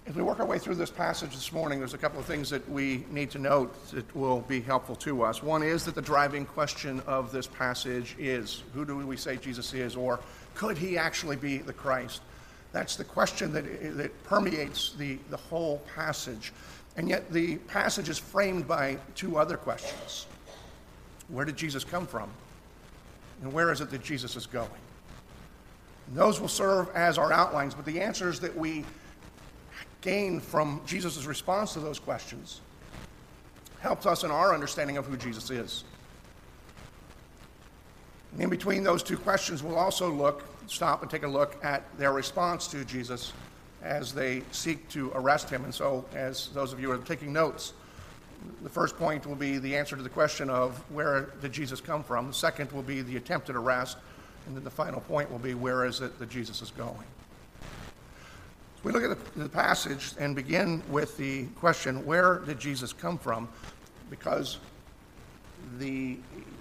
As 0.05 0.15
we 0.15 0.21
work 0.21 0.41
our 0.41 0.45
way 0.45 0.59
through 0.59 0.75
this 0.75 0.89
passage 0.89 1.33
this 1.33 1.53
morning, 1.53 1.79
there's 1.79 1.93
a 1.93 1.97
couple 1.97 2.19
of 2.19 2.25
things 2.25 2.49
that 2.49 2.67
we 2.69 3.05
need 3.09 3.31
to 3.31 3.39
note 3.39 3.73
that 3.91 4.13
will 4.13 4.41
be 4.41 4.59
helpful 4.59 4.95
to 4.97 5.23
us. 5.23 5.41
One 5.41 5.63
is 5.63 5.85
that 5.85 5.95
the 5.95 6.01
driving 6.01 6.45
question 6.45 7.01
of 7.07 7.31
this 7.31 7.47
passage 7.47 8.15
is 8.19 8.63
who 8.73 8.83
do 8.83 8.97
we 8.97 9.15
say 9.15 9.37
Jesus 9.37 9.73
is, 9.73 9.95
or 9.95 10.19
could 10.55 10.77
he 10.77 10.97
actually 10.97 11.37
be 11.37 11.59
the 11.59 11.71
Christ? 11.71 12.21
That's 12.73 12.97
the 12.97 13.05
question 13.05 13.53
that, 13.53 13.97
that 13.97 14.23
permeates 14.23 14.93
the, 14.97 15.19
the 15.29 15.37
whole 15.37 15.81
passage. 15.95 16.51
And 16.97 17.07
yet 17.07 17.31
the 17.31 17.57
passage 17.57 18.09
is 18.09 18.17
framed 18.17 18.67
by 18.67 18.97
two 19.15 19.37
other 19.37 19.55
questions 19.55 20.27
Where 21.29 21.45
did 21.45 21.57
Jesus 21.57 21.83
come 21.83 22.05
from? 22.05 22.29
And 23.41 23.51
where 23.51 23.71
is 23.71 23.81
it 23.81 23.89
that 23.91 24.03
Jesus 24.03 24.35
is 24.35 24.45
going? 24.45 24.69
And 26.07 26.17
those 26.17 26.39
will 26.39 26.47
serve 26.47 26.89
as 26.95 27.17
our 27.17 27.31
outlines, 27.31 27.73
but 27.73 27.85
the 27.85 27.99
answers 28.01 28.39
that 28.41 28.55
we 28.55 28.85
gain 30.01 30.39
from 30.39 30.81
Jesus' 30.85 31.25
response 31.25 31.73
to 31.73 31.79
those 31.79 31.99
questions 31.99 32.61
helps 33.79 34.05
us 34.05 34.23
in 34.23 34.31
our 34.31 34.53
understanding 34.53 34.97
of 34.97 35.05
who 35.05 35.17
Jesus 35.17 35.49
is. 35.49 35.83
And 38.33 38.41
in 38.41 38.49
between 38.49 38.83
those 38.83 39.03
two 39.03 39.17
questions, 39.17 39.61
we'll 39.61 39.77
also 39.77 40.11
look, 40.11 40.43
stop 40.67 41.01
and 41.01 41.11
take 41.11 41.23
a 41.23 41.27
look 41.27 41.63
at 41.63 41.83
their 41.97 42.13
response 42.13 42.67
to 42.67 42.83
Jesus 42.85 43.33
as 43.81 44.13
they 44.13 44.41
seek 44.51 44.87
to 44.89 45.11
arrest 45.13 45.49
him. 45.49 45.63
And 45.65 45.73
so, 45.73 46.05
as 46.15 46.47
those 46.49 46.73
of 46.73 46.79
you 46.79 46.91
are 46.91 46.97
taking 46.97 47.33
notes, 47.33 47.73
the 48.61 48.69
first 48.69 48.97
point 48.97 49.25
will 49.25 49.35
be 49.35 49.57
the 49.57 49.75
answer 49.75 49.95
to 49.95 50.03
the 50.03 50.09
question 50.09 50.49
of 50.49 50.77
where 50.91 51.31
did 51.41 51.51
Jesus 51.51 51.81
come 51.81 52.03
from? 52.03 52.27
The 52.27 52.33
second 52.33 52.71
will 52.71 52.83
be 52.83 53.01
the 53.01 53.17
attempted 53.17 53.55
arrest. 53.55 53.97
And 54.45 54.55
then 54.55 54.63
the 54.63 54.69
final 54.69 55.01
point 55.01 55.31
will 55.31 55.39
be 55.39 55.53
where 55.53 55.85
is 55.85 56.01
it 56.01 56.19
that 56.19 56.29
Jesus 56.29 56.61
is 56.61 56.71
going? 56.71 57.07
We 58.83 58.91
look 58.91 59.03
at 59.03 59.35
the, 59.35 59.47
passage 59.47 60.11
and 60.19 60.35
begin 60.35 60.83
with 60.89 61.15
the 61.15 61.45
question 61.55 62.05
where 62.05 62.39
did 62.39 62.59
Jesus 62.59 62.91
come 62.91 63.17
from? 63.17 63.47
Because 64.09 64.57
the 65.79 66.17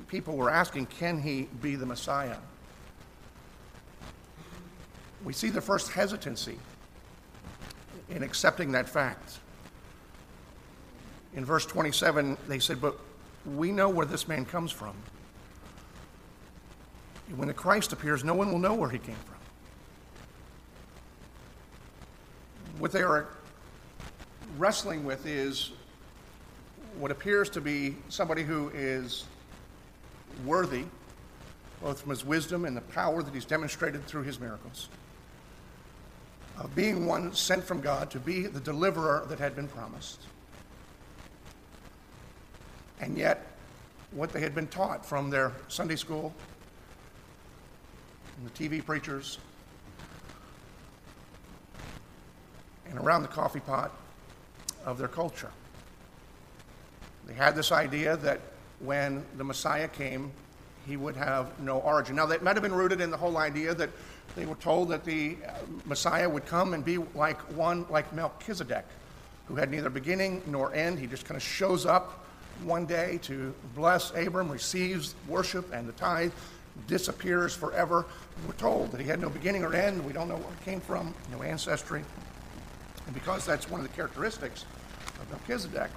people 0.07 0.37
were 0.37 0.51
asking, 0.51 0.87
can 0.87 1.21
he 1.21 1.49
be 1.61 1.75
the 1.75 1.87
Messiah? 1.87 2.37
We 5.25 5.33
see 5.33 5.51
the 5.51 5.61
first 5.61 5.91
hesitancy 5.91 6.59
in 8.09 8.23
accepting 8.23 8.71
that 8.73 8.89
fact. 8.89 9.39
In 11.35 11.45
verse 11.45 11.65
27, 11.67 12.37
they 12.49 12.59
said, 12.59 12.81
But 12.81 12.99
we 13.47 13.73
know 13.73 13.89
where 13.89 14.07
this 14.07 14.29
man 14.29 14.45
comes 14.45 14.71
from. 14.71 14.95
When 17.37 17.49
the 17.49 17.55
Christ 17.55 17.93
appears, 17.93 18.25
no 18.25 18.35
one 18.35 18.53
will 18.53 18.59
know 18.59 18.75
where 18.75 18.91
he 18.91 18.99
came 18.99 19.17
from. 19.17 19.37
What 22.79 22.93
they 22.93 23.03
are 23.03 23.29
wrestling 24.59 25.05
with 25.05 25.25
is 25.27 25.73
what 26.99 27.11
appears 27.11 27.49
to 27.51 27.61
be 27.61 27.97
somebody 28.09 28.43
who 28.43 28.71
is 28.75 29.25
worthy, 30.45 30.85
both 31.81 32.01
from 32.01 32.11
his 32.11 32.25
wisdom 32.25 32.65
and 32.65 32.77
the 32.77 32.83
power 32.83 33.23
that 33.23 33.33
he's 33.33 33.45
demonstrated 33.45 34.07
through 34.07 34.23
his 34.23 34.39
miracles, 34.39 34.89
of 36.59 36.75
being 36.75 37.07
one 37.07 37.35
sent 37.35 37.65
from 37.65 37.81
God 37.81 38.11
to 38.11 38.21
be 38.21 38.43
the 38.43 38.61
deliverer 38.61 39.25
that 39.29 39.39
had 39.39 39.57
been 39.57 39.69
promised. 39.69 40.21
And 43.01 43.17
yet, 43.17 43.47
what 44.13 44.33
they 44.33 44.41
had 44.41 44.55
been 44.55 44.69
taught 44.69 45.05
from 45.05 45.31
their 45.31 45.53
Sunday 45.69 45.97
school, 45.97 46.33
and 48.37 48.51
the 48.51 48.69
TV 48.69 48.85
preachers, 48.85 49.39
and 52.89 52.99
around 52.99 53.23
the 53.23 53.29
coffee 53.29 53.61
pot 53.61 53.93
of 54.85 54.99
their 54.99 55.09
culture. 55.09 55.51
They 57.27 57.35
had 57.35 57.55
this 57.55 57.73
idea 57.73 58.17
that 58.19 58.41
when 58.81 59.25
the 59.37 59.45
Messiah 59.45 59.89
came, 59.89 60.33
he 60.87 60.97
would 60.97 61.17
have 61.17 61.59
no 61.61 61.79
origin. 61.79 62.17
Now, 62.17 62.27
that 62.27 62.43
might 62.43 62.57
have 62.57 62.63
been 62.63 62.75
rooted 62.75 63.01
in 63.01 63.11
the 63.11 63.17
whole 63.17 63.37
idea 63.37 63.75
that 63.75 63.91
they 64.35 64.47
were 64.47 64.57
told 64.57 64.89
that 64.89 65.05
the 65.05 65.37
uh, 65.47 65.53
Messiah 65.85 66.29
would 66.29 66.47
come 66.47 66.75
and 66.75 66.85
be 66.85 66.99
like 67.15 67.39
one 67.53 67.87
like 67.89 68.13
Melchizedek, 68.13 68.85
who 69.47 69.55
had 69.55 69.71
neither 69.71 69.91
beginning 69.91 70.43
nor 70.47 70.75
end. 70.75 70.99
He 70.99 71.07
just 71.07 71.25
kind 71.25 71.37
of 71.37 71.43
shows 71.43 71.87
up 71.87 72.27
one 72.65 72.87
day 72.87 73.19
to 73.23 73.55
bless 73.75 74.11
Abram, 74.15 74.51
receives 74.51 75.15
worship 75.29 75.73
and 75.73 75.89
the 75.89 75.93
tithe, 75.93 76.33
disappears 76.87 77.55
forever. 77.55 78.07
We're 78.47 78.55
told 78.55 78.93
that 78.93 79.01
he 79.01 79.07
had 79.07 79.21
no 79.21 79.29
beginning 79.29 79.65
or 79.65 79.75
end. 79.75 80.05
We 80.05 80.13
don't 80.13 80.29
know 80.29 80.37
where 80.37 80.55
he 80.59 80.65
came 80.65 80.81
from, 80.81 81.15
no 81.31 81.43
ancestry. 81.43 82.03
And 83.07 83.15
because 83.15 83.45
that's 83.45 83.69
one 83.69 83.81
of 83.81 83.89
the 83.89 83.95
characteristics 83.95 84.65
of 85.21 85.31
Melchizedek, 85.31 85.91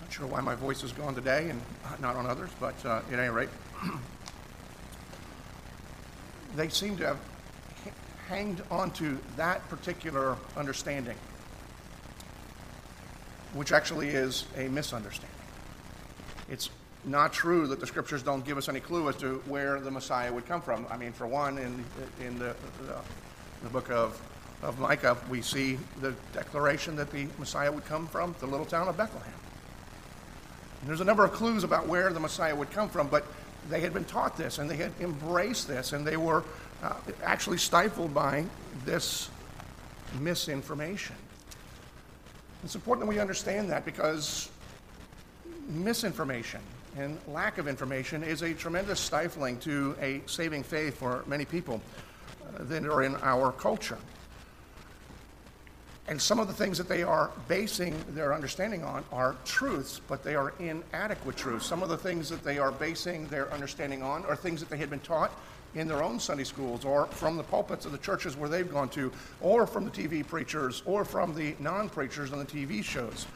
not 0.00 0.12
sure 0.12 0.26
why 0.26 0.40
my 0.40 0.54
voice 0.54 0.82
is 0.82 0.92
gone 0.92 1.14
today 1.14 1.50
and 1.50 1.60
not 2.00 2.16
on 2.16 2.26
others, 2.26 2.50
but 2.60 2.74
uh, 2.84 3.02
at 3.10 3.18
any 3.18 3.28
rate, 3.28 3.48
they 6.56 6.68
seem 6.68 6.96
to 6.98 7.06
have 7.06 7.18
hanged 8.28 8.62
onto 8.70 9.18
that 9.36 9.66
particular 9.68 10.36
understanding, 10.56 11.16
which 13.54 13.72
actually 13.72 14.08
is 14.08 14.44
a 14.56 14.68
misunderstanding. 14.68 15.30
It's 16.50 16.70
not 17.04 17.32
true 17.32 17.66
that 17.68 17.80
the 17.80 17.86
scriptures 17.86 18.22
don't 18.22 18.44
give 18.44 18.58
us 18.58 18.68
any 18.68 18.80
clue 18.80 19.08
as 19.08 19.16
to 19.16 19.42
where 19.46 19.80
the 19.80 19.90
Messiah 19.90 20.32
would 20.32 20.46
come 20.46 20.60
from. 20.60 20.86
I 20.90 20.96
mean, 20.96 21.12
for 21.12 21.26
one, 21.26 21.58
in, 21.58 21.84
in 22.20 22.38
the, 22.38 22.54
the 22.86 22.96
the 23.64 23.70
book 23.70 23.90
of, 23.90 24.20
of 24.62 24.78
Micah, 24.78 25.16
we 25.28 25.42
see 25.42 25.78
the 26.00 26.14
declaration 26.32 26.94
that 26.96 27.10
the 27.10 27.26
Messiah 27.38 27.72
would 27.72 27.84
come 27.86 28.06
from 28.06 28.36
the 28.38 28.46
little 28.46 28.66
town 28.66 28.86
of 28.86 28.96
Bethlehem. 28.96 29.32
And 30.80 30.88
there's 30.88 31.00
a 31.00 31.04
number 31.04 31.24
of 31.24 31.32
clues 31.32 31.64
about 31.64 31.88
where 31.88 32.12
the 32.12 32.20
Messiah 32.20 32.54
would 32.54 32.70
come 32.70 32.88
from, 32.88 33.08
but 33.08 33.26
they 33.70 33.80
had 33.80 33.94
been 33.94 34.04
taught 34.04 34.36
this 34.36 34.58
and 34.58 34.70
they 34.70 34.76
had 34.76 34.92
embraced 35.00 35.66
this 35.66 35.94
and 35.94 36.06
they 36.06 36.18
were 36.18 36.44
uh, 36.82 36.92
actually 37.24 37.56
stifled 37.56 38.12
by 38.12 38.44
this 38.84 39.30
misinformation. 40.20 41.16
It's 42.64 42.74
important 42.74 43.06
that 43.06 43.14
we 43.14 43.20
understand 43.20 43.68
that 43.70 43.84
because 43.84 44.48
misinformation 45.68 46.60
and 46.96 47.18
lack 47.28 47.58
of 47.58 47.68
information 47.68 48.22
is 48.22 48.40
a 48.40 48.54
tremendous 48.54 48.98
stifling 48.98 49.58
to 49.58 49.94
a 50.00 50.22
saving 50.24 50.62
faith 50.62 50.96
for 50.96 51.24
many 51.26 51.44
people 51.44 51.82
uh, 52.42 52.64
that 52.64 52.86
are 52.86 53.02
in 53.02 53.16
our 53.16 53.52
culture. 53.52 53.98
And 56.08 56.20
some 56.20 56.38
of 56.38 56.48
the 56.48 56.54
things 56.54 56.78
that 56.78 56.88
they 56.88 57.02
are 57.02 57.30
basing 57.48 58.02
their 58.10 58.32
understanding 58.34 58.82
on 58.82 59.04
are 59.12 59.36
truths, 59.44 60.00
but 60.08 60.22
they 60.22 60.34
are 60.34 60.54
inadequate 60.58 61.36
truths. 61.36 61.66
Some 61.66 61.82
of 61.82 61.90
the 61.90 61.98
things 61.98 62.30
that 62.30 62.42
they 62.42 62.58
are 62.58 62.72
basing 62.72 63.26
their 63.26 63.52
understanding 63.52 64.02
on 64.02 64.24
are 64.24 64.36
things 64.36 64.60
that 64.60 64.70
they 64.70 64.78
had 64.78 64.88
been 64.88 65.00
taught 65.00 65.32
in 65.74 65.88
their 65.88 66.02
own 66.02 66.20
Sunday 66.20 66.44
schools 66.44 66.84
or 66.84 67.06
from 67.06 67.36
the 67.36 67.42
pulpits 67.42 67.84
of 67.86 67.92
the 67.92 67.98
churches 67.98 68.36
where 68.36 68.48
they've 68.48 68.70
gone 68.70 68.88
to, 68.90 69.12
or 69.40 69.66
from 69.66 69.84
the 69.84 69.90
TV 69.90 70.26
preachers, 70.26 70.82
or 70.86 71.04
from 71.04 71.34
the 71.34 71.54
non 71.58 71.88
preachers 71.88 72.32
on 72.32 72.38
the 72.38 72.44
TV 72.44 72.82
shows 72.82 73.26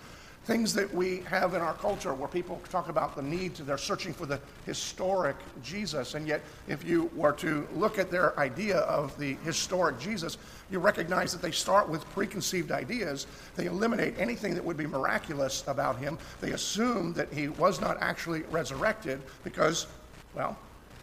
things 0.49 0.73
that 0.73 0.93
we 0.95 1.19
have 1.29 1.53
in 1.53 1.61
our 1.61 1.75
culture 1.75 2.15
where 2.15 2.27
people 2.27 2.59
talk 2.71 2.89
about 2.89 3.15
the 3.15 3.21
need 3.21 3.55
to, 3.55 3.63
they're 3.63 3.77
searching 3.77 4.15
for 4.15 4.25
the 4.25 4.41
historic 4.65 5.37
Jesus. 5.63 6.15
And 6.15 6.27
yet, 6.27 6.41
if 6.67 6.83
you 6.85 7.11
were 7.15 7.33
to 7.35 7.69
look 7.75 7.99
at 7.99 8.11
their 8.11 8.37
idea 8.41 8.79
of 8.79 9.17
the 9.19 9.35
historic 9.45 10.01
Jesus, 10.01 10.39
you 10.71 10.79
recognize 10.79 11.33
that 11.33 11.43
they 11.43 11.51
start 11.51 11.87
with 11.87 12.03
preconceived 12.15 12.73
ideas. 12.73 13.27
They 13.57 13.67
eliminate 13.67 14.15
anything 14.19 14.55
that 14.55 14.65
would 14.65 14.79
be 14.79 14.87
miraculous 14.87 15.65
about 15.67 15.99
him. 15.99 16.17
They 16.41 16.53
assume 16.53 17.13
that 17.13 17.31
he 17.31 17.49
was 17.49 17.79
not 17.79 17.99
actually 18.01 18.41
resurrected 18.45 19.21
because, 19.45 19.87
well, 20.35 20.57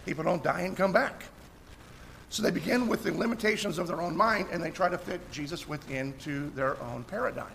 People 0.06 0.24
don't 0.24 0.44
die 0.44 0.62
and 0.62 0.78
come 0.78 0.92
back. 0.92 1.26
So 2.30 2.44
they 2.44 2.52
begin 2.52 2.88
with 2.88 3.04
the 3.04 3.14
limitations 3.14 3.78
of 3.78 3.88
their 3.88 4.02
own 4.02 4.16
mind 4.16 4.48
and 4.52 4.62
they 4.62 4.72
try 4.72 4.90
to 4.90 4.98
fit 4.98 5.20
Jesus 5.32 5.68
within 5.68 6.14
to 6.20 6.50
their 6.50 6.82
own 6.84 7.04
paradigm. 7.04 7.48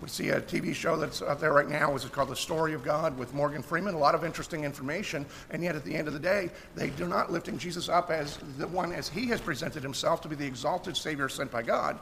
We 0.00 0.08
see 0.08 0.30
a 0.30 0.40
TV 0.40 0.74
show 0.74 0.96
that's 0.96 1.22
out 1.22 1.40
there 1.40 1.52
right 1.52 1.68
now, 1.68 1.92
which 1.92 2.04
is 2.04 2.10
called 2.10 2.28
The 2.28 2.36
Story 2.36 2.74
of 2.74 2.84
God 2.84 3.16
with 3.16 3.32
Morgan 3.32 3.62
Freeman. 3.62 3.94
A 3.94 3.98
lot 3.98 4.14
of 4.14 4.24
interesting 4.24 4.64
information, 4.64 5.24
and 5.50 5.62
yet 5.62 5.76
at 5.76 5.84
the 5.84 5.94
end 5.94 6.08
of 6.08 6.14
the 6.14 6.20
day, 6.20 6.50
they 6.74 6.90
do 6.90 7.06
not 7.06 7.30
lifting 7.30 7.58
Jesus 7.58 7.88
up 7.88 8.10
as 8.10 8.36
the 8.58 8.66
one 8.66 8.92
as 8.92 9.08
he 9.08 9.26
has 9.26 9.40
presented 9.40 9.82
himself 9.82 10.20
to 10.22 10.28
be 10.28 10.34
the 10.34 10.46
exalted 10.46 10.96
Savior 10.96 11.28
sent 11.28 11.50
by 11.50 11.62
God, 11.62 11.98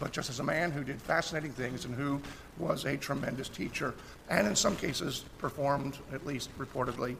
but 0.00 0.10
just 0.10 0.30
as 0.30 0.40
a 0.40 0.44
man 0.44 0.72
who 0.72 0.82
did 0.82 1.00
fascinating 1.00 1.52
things 1.52 1.84
and 1.84 1.94
who 1.94 2.20
was 2.58 2.86
a 2.86 2.96
tremendous 2.96 3.48
teacher, 3.48 3.94
and 4.30 4.46
in 4.46 4.56
some 4.56 4.74
cases 4.74 5.24
performed, 5.38 5.98
at 6.12 6.26
least 6.26 6.56
reportedly, 6.58 7.14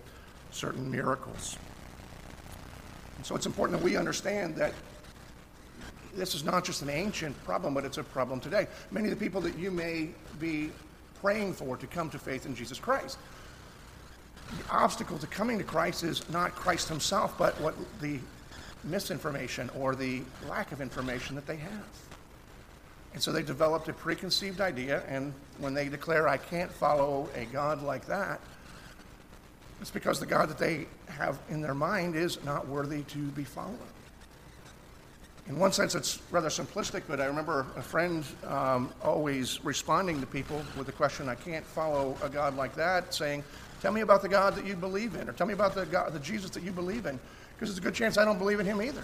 certain 0.55 0.91
miracles. 0.91 1.57
And 3.17 3.27
so 3.27 3.35
it's 3.35 3.47
important 3.47 3.79
that 3.79 3.85
we 3.85 3.97
understand 3.97 4.57
that 4.57 4.73
this 6.15 6.35
is 6.35 6.45
not 6.45 6.65
just 6.65 6.83
an 6.83 6.91
ancient 6.91 7.43
problem, 7.45 7.75
but 7.75 7.85
it's 7.85 7.99
a 7.99 8.05
problem 8.05 8.41
today. 8.41 8.69
Many 8.91 9.11
of 9.11 9.19
the 9.19 9.25
people 9.25 9.41
that 9.43 9.59
you 9.59 9.71
may 9.71 10.11
be 10.39 10.71
praying 11.21 11.55
for 11.55 11.77
to 11.77 11.87
come 11.87 12.09
to 12.11 12.19
faith 12.19 12.47
in 12.47 12.55
Jesus 12.55 12.79
Christ. 12.79 13.19
The 14.51 14.71
obstacle 14.71 15.19
to 15.19 15.27
coming 15.27 15.59
to 15.59 15.65
Christ 15.65 16.05
is 16.05 16.29
not 16.31 16.55
Christ 16.55 16.89
himself, 16.89 17.37
but 17.37 17.61
what 17.61 17.75
the 18.01 18.19
misinformation 18.85 19.71
or 19.77 19.95
the 19.95 20.23
lack 20.49 20.71
of 20.71 20.81
information 20.81 21.35
that 21.35 21.47
they 21.47 21.57
have. 21.57 21.89
And 23.15 23.23
so 23.23 23.33
they 23.33 23.43
developed 23.43 23.89
a 23.89 23.93
preconceived 23.93 24.61
idea, 24.61 25.03
and 25.09 25.33
when 25.59 25.73
they 25.73 25.89
declare, 25.89 26.29
I 26.29 26.37
can't 26.37 26.71
follow 26.71 27.29
a 27.35 27.45
God 27.47 27.83
like 27.83 28.07
that, 28.07 28.41
it's 29.81 29.91
because 29.91 30.21
the 30.21 30.27
God 30.27 30.49
that 30.49 30.59
they 30.59 30.87
have 31.09 31.39
in 31.51 31.61
their 31.61 31.75
mind 31.75 32.17
is 32.17 32.43
not 32.45 32.67
worthy 32.69 33.03
to 33.03 33.19
be 33.19 33.45
followed. 33.45 33.79
In 35.47 35.59
one 35.59 35.73
sense, 35.73 35.95
it's 35.95 36.23
rather 36.31 36.49
simplistic, 36.49 37.03
but 37.07 37.21
I 37.21 37.27
remember 37.27 37.67
a 37.77 37.83
friend 37.83 38.25
um, 38.47 38.95
always 39.03 39.63
responding 39.63 40.19
to 40.21 40.27
people 40.27 40.63
with 40.77 40.87
the 40.87 40.93
question, 40.93 41.29
I 41.29 41.35
can't 41.35 41.67
follow 41.67 42.17
a 42.23 42.31
God 42.31 42.57
like 42.57 42.75
that, 42.77 43.13
saying, 43.13 43.45
Tell 43.83 43.93
me 43.93 44.01
about 44.01 44.23
the 44.23 44.29
God 44.31 44.55
that 44.55 44.65
you 44.65 44.75
believe 44.75 45.15
in, 45.15 45.29
or 45.29 45.35
tell 45.35 45.47
me 45.47 45.53
about 45.53 45.75
the, 45.75 45.85
God, 45.85 46.11
the 46.15 46.19
Jesus 46.19 46.49
that 46.53 46.63
you 46.63 46.73
believe 46.73 47.05
in, 47.05 47.21
because 47.55 47.69
there's 47.69 47.77
a 47.77 47.83
good 47.83 47.95
chance 47.95 48.17
I 48.17 48.25
don't 48.25 48.39
believe 48.39 48.59
in 48.59 48.65
him 48.65 48.81
either. 48.81 49.03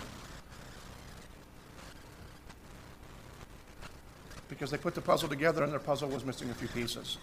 Because 4.49 4.71
they 4.71 4.79
put 4.79 4.95
the 4.95 5.03
puzzle 5.03 5.29
together 5.29 5.63
and 5.63 5.71
their 5.71 5.81
puzzle 5.81 6.09
was 6.09 6.25
missing 6.25 6.49
a 6.49 6.55
few 6.55 6.69
pieces. 6.69 7.19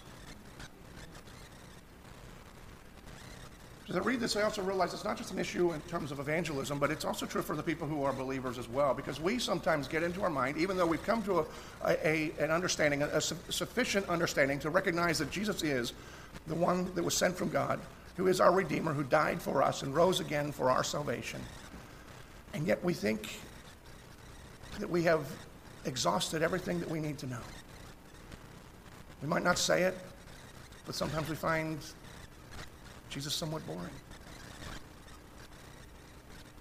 As 3.88 3.96
I 3.96 4.00
read 4.00 4.20
this, 4.20 4.36
I 4.36 4.42
also 4.42 4.60
realize 4.60 4.92
it's 4.92 5.04
not 5.04 5.16
just 5.16 5.32
an 5.32 5.38
issue 5.38 5.72
in 5.72 5.80
terms 5.82 6.12
of 6.12 6.20
evangelism, 6.20 6.78
but 6.78 6.90
it's 6.90 7.06
also 7.06 7.24
true 7.24 7.40
for 7.40 7.56
the 7.56 7.62
people 7.62 7.88
who 7.88 8.02
are 8.02 8.12
believers 8.12 8.58
as 8.58 8.68
well. 8.68 8.92
Because 8.92 9.18
we 9.18 9.38
sometimes 9.38 9.88
get 9.88 10.02
into 10.02 10.22
our 10.22 10.28
mind, 10.28 10.58
even 10.58 10.76
though 10.76 10.86
we've 10.86 11.02
come 11.02 11.22
to 11.22 11.46
a, 11.84 12.06
a 12.06 12.32
an 12.38 12.50
understanding, 12.50 13.02
a, 13.02 13.06
a 13.06 13.20
sufficient 13.20 14.06
understanding 14.10 14.58
to 14.58 14.68
recognize 14.68 15.18
that 15.20 15.30
Jesus 15.30 15.62
is 15.62 15.94
the 16.48 16.54
one 16.54 16.92
that 16.94 17.02
was 17.02 17.16
sent 17.16 17.34
from 17.34 17.48
God, 17.48 17.80
who 18.18 18.26
is 18.26 18.42
our 18.42 18.52
Redeemer, 18.52 18.92
who 18.92 19.04
died 19.04 19.40
for 19.40 19.62
us 19.62 19.82
and 19.82 19.94
rose 19.94 20.20
again 20.20 20.52
for 20.52 20.70
our 20.70 20.84
salvation. 20.84 21.40
And 22.52 22.66
yet 22.66 22.84
we 22.84 22.92
think 22.92 23.40
that 24.80 24.90
we 24.90 25.02
have 25.04 25.26
exhausted 25.86 26.42
everything 26.42 26.78
that 26.80 26.90
we 26.90 27.00
need 27.00 27.16
to 27.18 27.26
know. 27.26 27.40
We 29.22 29.28
might 29.28 29.44
not 29.44 29.56
say 29.56 29.84
it, 29.84 29.96
but 30.84 30.94
sometimes 30.94 31.30
we 31.30 31.36
find 31.36 31.78
Jesus 33.10 33.32
is 33.32 33.38
somewhat 33.38 33.66
boring. 33.66 33.90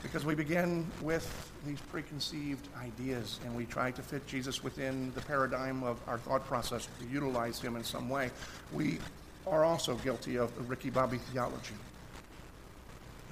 Because 0.04 0.26
we 0.26 0.36
begin 0.36 0.86
with 1.02 1.52
these 1.66 1.82
preconceived 1.82 2.68
ideas 2.82 3.40
and 3.44 3.56
we 3.56 3.66
try 3.66 3.92
to 3.92 4.02
fit 4.02 4.26
Jesus 4.28 4.64
within 4.64 5.12
the 5.16 5.22
paradigm 5.22 5.84
of 5.84 6.00
our 6.08 6.18
thought 6.18 6.46
process 6.46 6.88
to 7.00 7.08
utilize 7.08 7.60
him 7.60 7.76
in 7.76 7.84
some 7.84 8.08
way. 8.10 8.32
We 8.72 9.00
are 9.46 9.66
also 9.66 9.96
guilty 9.96 10.38
of 10.38 10.56
the 10.56 10.62
Ricky 10.62 10.90
Bobby 10.90 11.18
theology. 11.18 11.76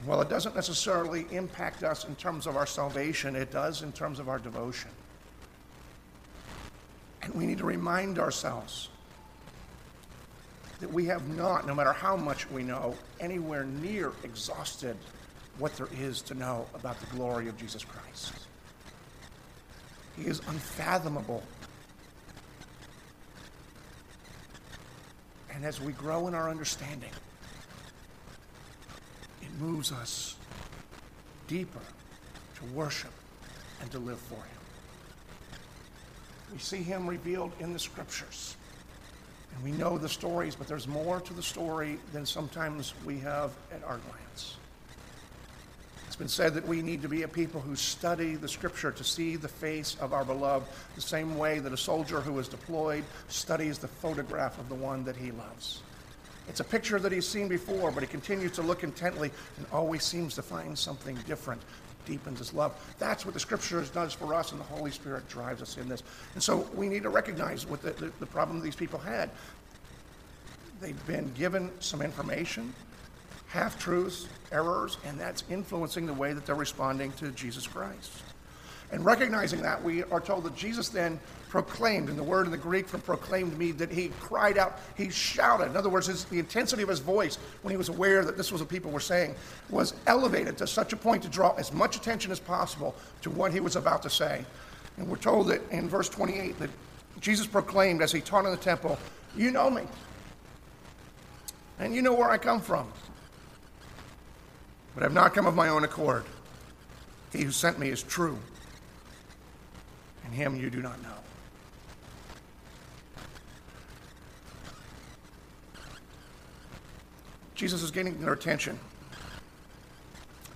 While 0.03 0.21
it 0.21 0.29
doesn't 0.29 0.55
necessarily 0.55 1.25
impact 1.31 1.83
us 1.83 2.05
in 2.05 2.15
terms 2.15 2.47
of 2.47 2.57
our 2.57 2.65
salvation, 2.65 3.35
it 3.35 3.51
does 3.51 3.81
in 3.81 3.91
terms 3.91 4.19
of 4.19 4.27
our 4.27 4.39
devotion. 4.39 4.91
And 7.21 7.33
we 7.33 7.45
need 7.45 7.57
to 7.59 7.65
remind 7.65 8.19
ourselves 8.19 8.89
that 10.79 10.91
we 10.91 11.05
have 11.05 11.27
not, 11.35 11.65
no 11.65 11.73
matter 11.73 11.93
how 11.93 12.15
much 12.15 12.49
we 12.51 12.63
know, 12.63 12.95
anywhere 13.19 13.63
near 13.63 14.11
exhausted 14.23 14.97
what 15.57 15.75
there 15.77 15.87
is 15.99 16.21
to 16.21 16.33
know 16.33 16.65
about 16.73 16.99
the 16.99 17.05
glory 17.15 17.47
of 17.47 17.57
Jesus 17.57 17.83
Christ. 17.83 18.33
He 20.17 20.23
is 20.23 20.39
unfathomable. 20.47 21.43
And 25.53 25.63
as 25.63 25.79
we 25.79 25.93
grow 25.93 26.27
in 26.27 26.33
our 26.33 26.49
understanding, 26.49 27.11
it 29.41 29.49
moves 29.59 29.91
us 29.91 30.35
deeper 31.47 31.79
to 32.55 32.65
worship 32.73 33.11
and 33.81 33.89
to 33.91 33.99
live 33.99 34.19
for 34.19 34.35
Him. 34.35 35.61
We 36.51 36.59
see 36.59 36.83
Him 36.83 37.07
revealed 37.07 37.51
in 37.59 37.71
the 37.71 37.79
Scriptures. 37.79 38.57
And 39.55 39.63
we 39.63 39.71
know 39.71 39.97
the 39.97 40.09
stories, 40.09 40.55
but 40.55 40.67
there's 40.67 40.87
more 40.87 41.19
to 41.21 41.33
the 41.33 41.43
story 41.43 41.97
than 42.13 42.25
sometimes 42.25 42.93
we 43.05 43.19
have 43.19 43.51
at 43.73 43.83
our 43.83 43.97
glance. 43.97 44.57
It's 46.07 46.15
been 46.15 46.27
said 46.27 46.53
that 46.53 46.67
we 46.67 46.81
need 46.81 47.01
to 47.01 47.09
be 47.09 47.23
a 47.23 47.27
people 47.27 47.59
who 47.59 47.75
study 47.75 48.35
the 48.35 48.47
scripture 48.47 48.91
to 48.91 49.03
see 49.03 49.35
the 49.35 49.47
face 49.47 49.97
of 49.99 50.13
our 50.13 50.23
beloved, 50.23 50.67
the 50.95 51.01
same 51.01 51.37
way 51.37 51.59
that 51.59 51.73
a 51.73 51.77
soldier 51.77 52.21
who 52.21 52.37
is 52.39 52.47
deployed 52.47 53.03
studies 53.27 53.79
the 53.79 53.87
photograph 53.87 54.57
of 54.59 54.69
the 54.69 54.75
one 54.75 55.03
that 55.03 55.15
he 55.15 55.31
loves. 55.31 55.81
It's 56.47 56.59
a 56.59 56.63
picture 56.63 56.99
that 56.99 57.11
he's 57.11 57.27
seen 57.27 57.47
before, 57.47 57.91
but 57.91 58.03
he 58.03 58.07
continues 58.07 58.51
to 58.53 58.61
look 58.61 58.83
intently 58.83 59.31
and 59.57 59.65
always 59.71 60.03
seems 60.03 60.35
to 60.35 60.41
find 60.41 60.77
something 60.77 61.15
different 61.27 61.61
deepens 62.05 62.39
his 62.39 62.53
love. 62.53 62.73
That's 62.99 63.25
what 63.25 63.33
the 63.33 63.39
scripture 63.39 63.83
does 63.93 64.13
for 64.13 64.33
us, 64.33 64.51
and 64.51 64.59
the 64.59 64.65
Holy 64.65 64.91
Spirit 64.91 65.27
drives 65.27 65.61
us 65.61 65.77
in 65.77 65.89
this. 65.89 66.03
And 66.33 66.43
so 66.43 66.67
we 66.73 66.87
need 66.87 67.03
to 67.03 67.09
recognize 67.09 67.65
what 67.65 67.81
the, 67.81 67.91
the, 67.91 68.11
the 68.19 68.25
problem 68.25 68.61
these 68.61 68.75
people 68.75 68.99
had. 68.99 69.29
They've 70.81 71.07
been 71.07 71.31
given 71.33 71.71
some 71.79 72.01
information, 72.01 72.73
half 73.47 73.79
truths, 73.79 74.27
errors, 74.51 74.97
and 75.05 75.19
that's 75.19 75.43
influencing 75.49 76.05
the 76.05 76.13
way 76.13 76.33
that 76.33 76.45
they're 76.45 76.55
responding 76.55 77.11
to 77.13 77.31
Jesus 77.31 77.65
Christ. 77.65 78.11
And 78.91 79.03
recognizing 79.03 79.61
that, 79.63 79.83
we 79.83 80.03
are 80.03 80.21
told 80.21 80.43
that 80.43 80.55
Jesus 80.55 80.89
then 80.89 81.19
proclaimed, 81.49 82.09
and 82.09 82.17
the 82.17 82.23
word 82.23 82.45
in 82.45 82.51
the 82.51 82.57
Greek 82.57 82.87
for 82.87 82.97
proclaimed 82.97 83.57
me 83.57 83.71
that 83.71 83.91
he 83.91 84.09
cried 84.19 84.57
out, 84.57 84.79
he 84.95 85.09
shouted. 85.09 85.69
In 85.69 85.77
other 85.77 85.89
words, 85.89 86.07
his, 86.07 86.25
the 86.25 86.37
intensity 86.37 86.83
of 86.83 86.89
his 86.89 86.99
voice 86.99 87.37
when 87.61 87.71
he 87.71 87.77
was 87.77 87.89
aware 87.89 88.23
that 88.25 88.37
this 88.37 88.51
was 88.51 88.61
what 88.61 88.69
people 88.69 88.91
were 88.91 88.99
saying 88.99 89.35
was 89.69 89.93
elevated 90.05 90.57
to 90.57 90.67
such 90.67 90.93
a 90.93 90.97
point 90.97 91.23
to 91.23 91.29
draw 91.29 91.53
as 91.55 91.71
much 91.71 91.95
attention 91.95 92.31
as 92.31 92.39
possible 92.39 92.95
to 93.21 93.29
what 93.29 93.51
he 93.51 93.59
was 93.59 93.75
about 93.75 94.03
to 94.03 94.09
say. 94.09 94.45
And 94.97 95.07
we're 95.07 95.17
told 95.17 95.47
that 95.47 95.61
in 95.71 95.89
verse 95.89 96.09
28 96.09 96.59
that 96.59 96.69
Jesus 97.21 97.47
proclaimed 97.47 98.01
as 98.01 98.11
he 98.11 98.21
taught 98.21 98.45
in 98.45 98.51
the 98.51 98.57
temple, 98.57 98.99
You 99.35 99.51
know 99.51 99.69
me, 99.69 99.83
and 101.79 101.95
you 101.95 102.01
know 102.01 102.13
where 102.13 102.29
I 102.29 102.37
come 102.37 102.61
from. 102.61 102.87
But 104.93 105.03
I've 105.03 105.13
not 105.13 105.33
come 105.33 105.45
of 105.45 105.55
my 105.55 105.69
own 105.69 105.83
accord. 105.83 106.23
He 107.33 107.43
who 107.43 107.51
sent 107.51 107.79
me 107.79 107.89
is 107.89 108.03
true 108.03 108.37
him 110.35 110.55
you 110.55 110.69
do 110.69 110.81
not 110.81 111.01
know. 111.01 111.09
Jesus 117.55 117.81
is 117.81 117.89
gaining 117.89 118.19
their 118.21 118.33
attention. 118.33 118.77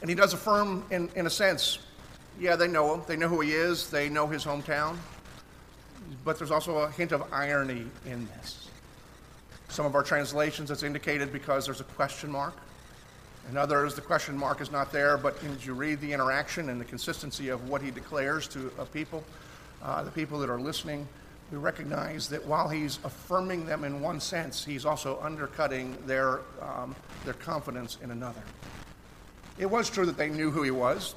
And 0.02 0.10
he 0.10 0.16
does 0.16 0.34
affirm, 0.34 0.84
in, 0.92 1.10
in 1.16 1.26
a 1.26 1.30
sense, 1.30 1.80
yeah, 2.40 2.56
they 2.56 2.68
know 2.68 2.94
him. 2.94 3.02
They 3.08 3.16
know 3.16 3.28
who 3.28 3.42
he 3.42 3.52
is. 3.52 3.90
They 3.90 4.10
know 4.10 4.28
his 4.28 4.46
hometown. 4.46 4.98
But 6.24 6.38
there's 6.38 6.52
also 6.52 6.78
a 6.80 6.92
hint 6.92 7.12
of 7.12 7.24
irony 7.34 7.86
in 8.06 8.28
this. 8.28 8.70
Some 9.70 9.86
of 9.86 9.96
our 9.96 10.04
translations, 10.04 10.72
it's 10.72 10.84
indicated 10.84 11.32
because 11.32 11.66
there's 11.66 11.82
a 11.82 11.86
question 11.86 12.32
mark. 12.32 12.56
In 13.50 13.58
others, 13.58 13.96
the 13.96 14.02
question 14.02 14.38
mark 14.38 14.62
is 14.62 14.72
not 14.72 14.92
there, 14.92 15.18
but 15.18 15.42
as 15.44 15.66
you 15.66 15.74
read 15.74 16.00
the 16.02 16.12
interaction 16.12 16.70
and 16.70 16.80
the 16.80 16.86
consistency 16.86 17.50
of 17.50 17.68
what 17.70 17.82
he 17.82 17.92
declares 17.92 18.48
to 18.50 18.72
a 18.78 18.86
people, 18.86 19.24
uh, 19.84 20.04
the 20.04 20.12
people 20.12 20.40
that 20.40 20.50
are 20.50 20.60
listening, 20.60 21.08
we 21.52 21.58
recognize 21.58 22.30
that 22.30 22.46
while 22.46 22.70
he's 22.70 23.00
affirming 23.04 23.66
them 23.66 23.84
in 23.84 24.02
one 24.02 24.20
sense, 24.20 24.64
he's 24.64 24.86
also 24.86 25.20
undercutting 25.22 25.98
their, 26.06 26.42
um, 26.62 26.96
their 27.26 27.34
confidence 27.34 27.98
in 28.04 28.12
another. 28.12 28.42
It 29.58 29.66
was 29.66 29.90
true 29.90 30.06
that 30.06 30.18
they 30.18 30.30
knew 30.30 30.52
who 30.52 30.64
he 30.64 30.72
was. 30.72 31.16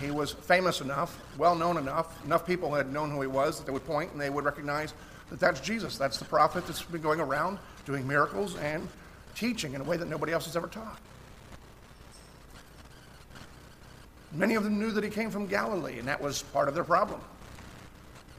He 0.00 0.10
was 0.10 0.32
famous 0.32 0.80
enough, 0.80 1.18
well 1.38 1.56
known 1.56 1.76
enough, 1.76 2.24
enough 2.24 2.46
people 2.46 2.72
had 2.72 2.92
known 2.92 3.10
who 3.10 3.20
he 3.20 3.26
was 3.26 3.58
that 3.58 3.66
they 3.66 3.72
would 3.72 3.86
point 3.86 4.12
and 4.12 4.20
they 4.20 4.30
would 4.30 4.44
recognize 4.44 4.94
that 5.30 5.40
that's 5.40 5.60
Jesus. 5.60 5.98
That's 5.98 6.18
the 6.18 6.24
prophet 6.24 6.66
that's 6.66 6.82
been 6.82 7.02
going 7.02 7.20
around 7.20 7.58
doing 7.84 8.06
miracles 8.06 8.56
and 8.56 8.88
teaching 9.34 9.74
in 9.74 9.80
a 9.80 9.84
way 9.84 9.96
that 9.96 10.08
nobody 10.08 10.32
else 10.32 10.44
has 10.46 10.56
ever 10.56 10.68
taught. 10.68 11.00
Many 14.32 14.54
of 14.54 14.64
them 14.64 14.78
knew 14.78 14.90
that 14.90 15.02
he 15.02 15.10
came 15.10 15.30
from 15.30 15.46
Galilee, 15.46 15.98
and 15.98 16.06
that 16.06 16.20
was 16.20 16.42
part 16.42 16.68
of 16.68 16.74
their 16.74 16.84
problem. 16.84 17.20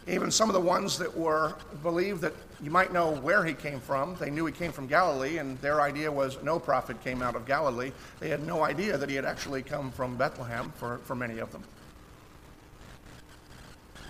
Even 0.10 0.32
some 0.32 0.50
of 0.50 0.54
the 0.54 0.60
ones 0.60 0.98
that 0.98 1.16
were 1.16 1.54
believed 1.84 2.22
that 2.22 2.34
you 2.64 2.72
might 2.72 2.92
know 2.92 3.12
where 3.12 3.46
he 3.46 3.54
came 3.54 3.80
from, 3.80 4.16
they 4.16 4.32
knew 4.32 4.44
he 4.48 4.52
came 4.52 4.72
from 4.72 4.88
Galilee, 4.88 5.38
and 5.38 5.60
their 5.62 5.82
idea 5.82 6.12
was 6.12 6.42
no 6.42 6.58
prophet 6.58 7.02
came 7.04 7.22
out 7.22 7.36
of 7.36 7.46
Galilee. 7.46 7.92
They 8.20 8.30
had 8.30 8.46
no 8.46 8.64
idea 8.64 8.98
that 8.98 9.08
he 9.08 9.16
had 9.16 9.24
actually 9.26 9.62
come 9.62 9.92
from 9.92 10.18
Bethlehem 10.18 10.74
for, 10.78 10.98
for 11.00 11.16
many 11.16 11.38
of 11.38 11.52
them. 11.52 11.64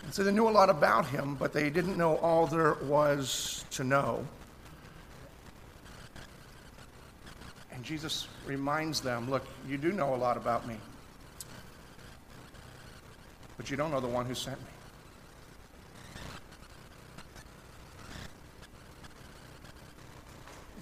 And 0.03 0.13
so 0.13 0.23
they 0.23 0.31
knew 0.31 0.47
a 0.47 0.49
lot 0.49 0.69
about 0.69 1.05
him, 1.05 1.35
but 1.35 1.51
they 1.51 1.69
didn't 1.69 1.97
know 1.97 2.15
all 2.17 2.47
there 2.47 2.75
was 2.75 3.65
to 3.71 3.83
know. 3.83 4.25
And 7.73 7.83
Jesus 7.83 8.29
reminds 8.45 9.01
them 9.01 9.29
look, 9.29 9.45
you 9.67 9.77
do 9.77 9.91
know 9.91 10.15
a 10.15 10.17
lot 10.17 10.38
about 10.38 10.65
me, 10.65 10.77
but 13.57 13.69
you 13.69 13.75
don't 13.75 13.91
know 13.91 13.99
the 13.99 14.07
one 14.07 14.25
who 14.25 14.33
sent 14.33 14.59
me. 14.62 14.78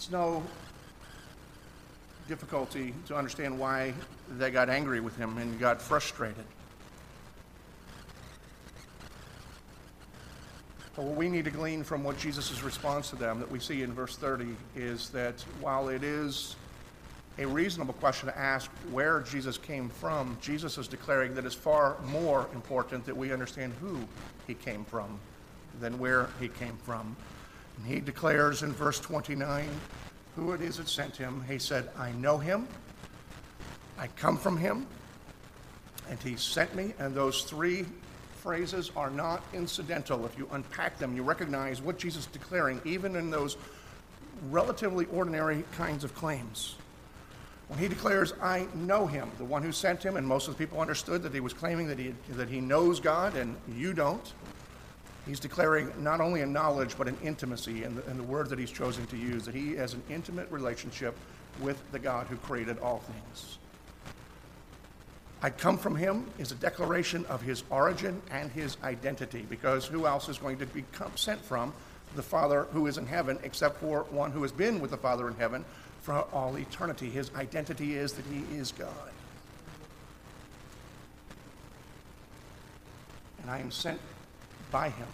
It's 0.07 0.13
no 0.13 0.41
difficulty 2.29 2.93
to 3.07 3.15
understand 3.17 3.59
why 3.59 3.93
they 4.37 4.51
got 4.51 4.69
angry 4.69 5.01
with 5.01 5.17
him 5.17 5.37
and 5.37 5.59
got 5.59 5.81
frustrated. 5.81 6.45
But 10.95 11.03
what 11.03 11.17
we 11.17 11.27
need 11.27 11.43
to 11.43 11.51
glean 11.51 11.83
from 11.83 12.05
what 12.05 12.17
Jesus' 12.17 12.63
response 12.63 13.09
to 13.09 13.17
them 13.17 13.41
that 13.41 13.51
we 13.51 13.59
see 13.59 13.81
in 13.81 13.91
verse 13.91 14.15
30 14.15 14.55
is 14.77 15.09
that 15.09 15.41
while 15.59 15.89
it 15.89 16.05
is 16.05 16.55
a 17.37 17.45
reasonable 17.45 17.95
question 17.95 18.29
to 18.29 18.37
ask 18.37 18.71
where 18.91 19.19
Jesus 19.19 19.57
came 19.57 19.89
from, 19.89 20.37
Jesus 20.39 20.77
is 20.77 20.87
declaring 20.87 21.35
that 21.35 21.43
it's 21.43 21.53
far 21.53 21.97
more 22.05 22.47
important 22.53 23.05
that 23.07 23.17
we 23.17 23.33
understand 23.33 23.73
who 23.81 23.99
he 24.47 24.53
came 24.53 24.85
from 24.85 25.19
than 25.81 25.99
where 25.99 26.29
he 26.39 26.47
came 26.47 26.77
from. 26.85 27.17
And 27.77 27.85
he 27.85 27.99
declares 27.99 28.63
in 28.63 28.73
verse 28.73 28.99
29 28.99 29.69
who 30.35 30.51
it 30.51 30.61
is 30.61 30.77
that 30.77 30.87
sent 30.87 31.15
him. 31.15 31.43
He 31.47 31.57
said, 31.57 31.89
I 31.97 32.11
know 32.11 32.37
him, 32.37 32.67
I 33.97 34.07
come 34.07 34.37
from 34.37 34.57
him, 34.57 34.85
and 36.09 36.19
he 36.19 36.35
sent 36.35 36.75
me. 36.75 36.93
And 36.99 37.15
those 37.15 37.43
three 37.43 37.85
phrases 38.41 38.91
are 38.95 39.09
not 39.09 39.43
incidental. 39.53 40.25
If 40.25 40.37
you 40.37 40.47
unpack 40.51 40.97
them, 40.99 41.15
you 41.15 41.23
recognize 41.23 41.81
what 41.81 41.97
Jesus 41.97 42.25
is 42.25 42.31
declaring, 42.31 42.81
even 42.85 43.15
in 43.15 43.29
those 43.29 43.57
relatively 44.49 45.05
ordinary 45.07 45.63
kinds 45.73 46.03
of 46.03 46.13
claims. 46.15 46.75
When 47.67 47.79
he 47.79 47.87
declares, 47.87 48.33
I 48.41 48.67
know 48.75 49.07
him, 49.07 49.29
the 49.37 49.43
one 49.43 49.61
who 49.63 49.71
sent 49.71 50.01
him, 50.01 50.15
and 50.15 50.25
most 50.25 50.47
of 50.47 50.53
the 50.53 50.63
people 50.63 50.79
understood 50.79 51.23
that 51.23 51.33
he 51.33 51.41
was 51.41 51.53
claiming 51.53 51.87
that 51.87 51.99
he, 51.99 52.13
that 52.29 52.47
he 52.47 52.61
knows 52.61 52.99
God 52.99 53.35
and 53.35 53.55
you 53.75 53.93
don't, 53.93 54.33
he's 55.27 55.39
declaring 55.39 55.91
not 55.99 56.21
only 56.21 56.41
a 56.41 56.45
knowledge 56.45 56.97
but 56.97 57.07
an 57.07 57.17
intimacy 57.23 57.83
in 57.83 57.95
the, 57.95 58.09
in 58.09 58.17
the 58.17 58.23
word 58.23 58.49
that 58.49 58.57
he's 58.57 58.71
chosen 58.71 59.05
to 59.07 59.17
use, 59.17 59.45
that 59.45 59.53
he 59.53 59.75
has 59.75 59.93
an 59.93 60.01
intimate 60.09 60.49
relationship 60.49 61.15
with 61.59 61.79
the 61.91 61.99
God 61.99 62.27
who 62.27 62.37
created 62.37 62.79
all 62.79 62.99
things. 62.99 63.57
I 65.41 65.51
come 65.51 65.77
from 65.77 65.95
him 65.95 66.25
is 66.39 66.51
a 66.51 66.55
declaration 66.55 67.25
of 67.27 67.41
his 67.41 67.63
origin 67.69 68.21
and 68.31 68.51
his 68.51 68.77
identity, 68.83 69.45
because 69.49 69.85
who 69.85 70.07
else 70.07 70.29
is 70.29 70.37
going 70.39 70.57
to 70.57 70.65
be 70.65 70.83
sent 71.15 71.43
from 71.43 71.73
the 72.15 72.23
Father 72.23 72.63
who 72.71 72.87
is 72.87 72.97
in 72.97 73.05
heaven 73.05 73.37
except 73.43 73.79
for 73.79 74.03
one 74.09 74.31
who 74.31 74.41
has 74.41 74.51
been 74.51 74.79
with 74.79 74.91
the 74.91 74.97
Father 74.97 75.27
in 75.27 75.35
heaven 75.35 75.63
for 76.01 76.21
all 76.33 76.57
eternity? 76.57 77.09
His 77.09 77.31
identity 77.35 77.95
is 77.95 78.13
that 78.13 78.25
he 78.25 78.57
is 78.57 78.71
God. 78.71 78.89
And 83.41 83.51
I 83.51 83.59
am 83.59 83.69
sent 83.69 83.99
by 84.71 84.89
him. 84.89 85.07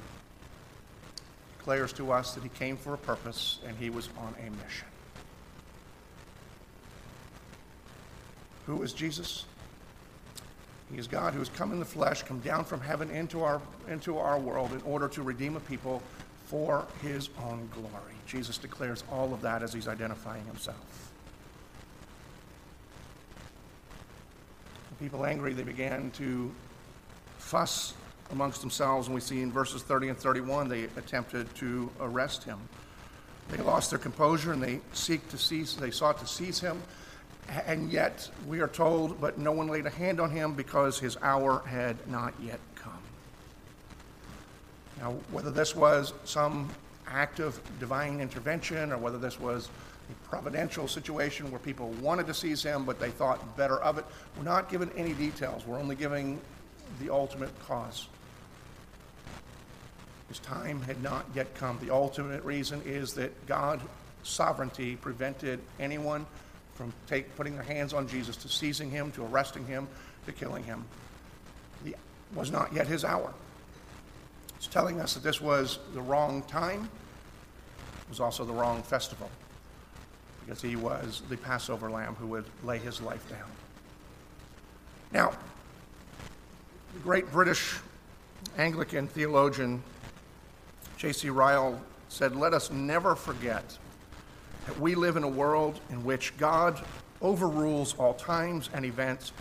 Declares 1.57 1.93
to 1.93 2.11
us 2.11 2.33
that 2.33 2.43
he 2.43 2.49
came 2.49 2.75
for 2.75 2.93
a 2.93 2.97
purpose 2.97 3.59
and 3.65 3.77
he 3.77 3.89
was 3.89 4.09
on 4.17 4.35
a 4.39 4.49
mission. 4.63 4.87
Who 8.65 8.81
is 8.81 8.93
Jesus? 8.93 9.45
He 10.91 10.97
is 10.97 11.07
God 11.07 11.33
who 11.33 11.39
has 11.39 11.49
come 11.49 11.71
in 11.71 11.79
the 11.79 11.85
flesh, 11.85 12.23
come 12.23 12.39
down 12.39 12.65
from 12.65 12.79
heaven 12.79 13.09
into 13.09 13.43
our, 13.43 13.61
into 13.89 14.17
our 14.17 14.39
world 14.39 14.71
in 14.73 14.81
order 14.81 15.07
to 15.09 15.23
redeem 15.23 15.55
a 15.55 15.59
people 15.61 16.01
for 16.45 16.85
his 17.01 17.29
own 17.41 17.69
glory. 17.73 18.13
Jesus 18.27 18.57
declares 18.57 19.03
all 19.11 19.33
of 19.33 19.41
that 19.41 19.63
as 19.63 19.73
he's 19.73 19.87
identifying 19.87 20.45
himself. 20.45 21.11
People 24.99 25.25
angry, 25.25 25.53
they 25.53 25.63
began 25.63 26.11
to 26.11 26.49
fuss 27.37 27.93
amongst 28.33 28.61
themselves, 28.61 29.07
and 29.07 29.15
we 29.15 29.21
see 29.21 29.41
in 29.41 29.51
verses 29.51 29.81
30 29.83 30.09
and 30.09 30.17
31 30.17 30.67
they 30.67 30.83
attempted 30.97 31.53
to 31.55 31.89
arrest 32.01 32.43
him. 32.43 32.59
They 33.49 33.57
lost 33.57 33.91
their 33.91 33.99
composure 33.99 34.51
and 34.51 34.61
they 34.61 34.81
seek 34.93 35.27
to 35.29 35.37
seize, 35.37 35.75
they 35.75 35.91
sought 35.91 36.19
to 36.19 36.27
seize 36.27 36.59
him. 36.59 36.81
And 37.65 37.91
yet, 37.91 38.29
we 38.47 38.61
are 38.61 38.67
told, 38.67 39.19
but 39.19 39.37
no 39.37 39.51
one 39.51 39.67
laid 39.67 39.85
a 39.85 39.89
hand 39.89 40.19
on 40.19 40.31
him 40.31 40.53
because 40.53 40.97
his 40.97 41.17
hour 41.21 41.61
had 41.65 41.95
not 42.07 42.33
yet 42.41 42.59
come. 42.75 42.93
Now, 44.99 45.11
whether 45.31 45.51
this 45.51 45.75
was 45.75 46.13
some 46.23 46.69
act 47.07 47.39
of 47.39 47.59
divine 47.79 48.21
intervention 48.21 48.91
or 48.91 48.97
whether 48.97 49.17
this 49.17 49.39
was 49.39 49.69
a 50.09 50.29
providential 50.29 50.87
situation 50.87 51.51
where 51.51 51.59
people 51.59 51.89
wanted 52.01 52.27
to 52.27 52.33
seize 52.33 52.63
him 52.63 52.85
but 52.85 52.99
they 52.99 53.09
thought 53.09 53.57
better 53.57 53.79
of 53.81 53.97
it, 53.97 54.05
we're 54.37 54.43
not 54.43 54.69
given 54.69 54.89
any 54.95 55.13
details. 55.13 55.67
We're 55.67 55.79
only 55.79 55.95
giving 55.95 56.39
the 57.01 57.11
ultimate 57.11 57.51
cause. 57.67 58.07
His 60.33 60.39
time 60.39 60.81
had 60.81 61.03
not 61.03 61.27
yet 61.35 61.53
come. 61.53 61.77
The 61.79 61.93
ultimate 61.93 62.43
reason 62.43 62.81
is 62.85 63.13
that 63.13 63.45
God's 63.45 63.83
sovereignty 64.23 64.95
prevented 64.95 65.59
anyone 65.79 66.25
from 66.73 66.91
take, 67.05 67.35
putting 67.35 67.53
their 67.53 67.63
hands 67.63 67.93
on 67.93 68.07
Jesus 68.07 68.35
to 68.37 68.49
seizing 68.49 68.89
him, 68.89 69.11
to 69.11 69.23
arresting 69.25 69.67
him, 69.67 69.87
to 70.25 70.31
killing 70.31 70.63
him. 70.63 70.85
It 71.85 71.95
was 72.33 72.49
not 72.49 72.73
yet 72.73 72.87
his 72.87 73.05
hour. 73.05 73.31
It's 74.55 74.65
telling 74.65 74.99
us 74.99 75.13
that 75.13 75.21
this 75.21 75.39
was 75.39 75.77
the 75.93 76.01
wrong 76.01 76.41
time. 76.47 76.89
It 78.01 78.09
was 78.09 78.19
also 78.19 78.43
the 78.43 78.53
wrong 78.53 78.81
festival 78.81 79.29
because 80.43 80.63
he 80.63 80.75
was 80.75 81.21
the 81.29 81.37
Passover 81.37 81.91
lamb 81.91 82.15
who 82.15 82.25
would 82.25 82.45
lay 82.63 82.79
his 82.79 83.01
life 83.01 83.29
down. 83.29 83.51
Now, 85.11 85.33
the 86.95 87.01
great 87.01 87.31
British 87.31 87.77
Anglican 88.57 89.07
theologian 89.07 89.83
J.C. 91.03 91.29
Ryle 91.29 91.81
said, 92.07 92.33
Let 92.33 92.53
us 92.53 92.71
never 92.71 93.13
forget 93.13 93.77
that 94.65 94.79
we 94.79 94.95
live 94.95 95.17
in 95.17 95.23
a 95.23 95.27
world 95.27 95.81
in 95.89 96.05
which 96.05 96.37
God 96.37 96.81
overrules 97.21 97.93
all 97.99 98.13
times 98.13 98.69
and 98.73 98.85
events, 98.85 99.33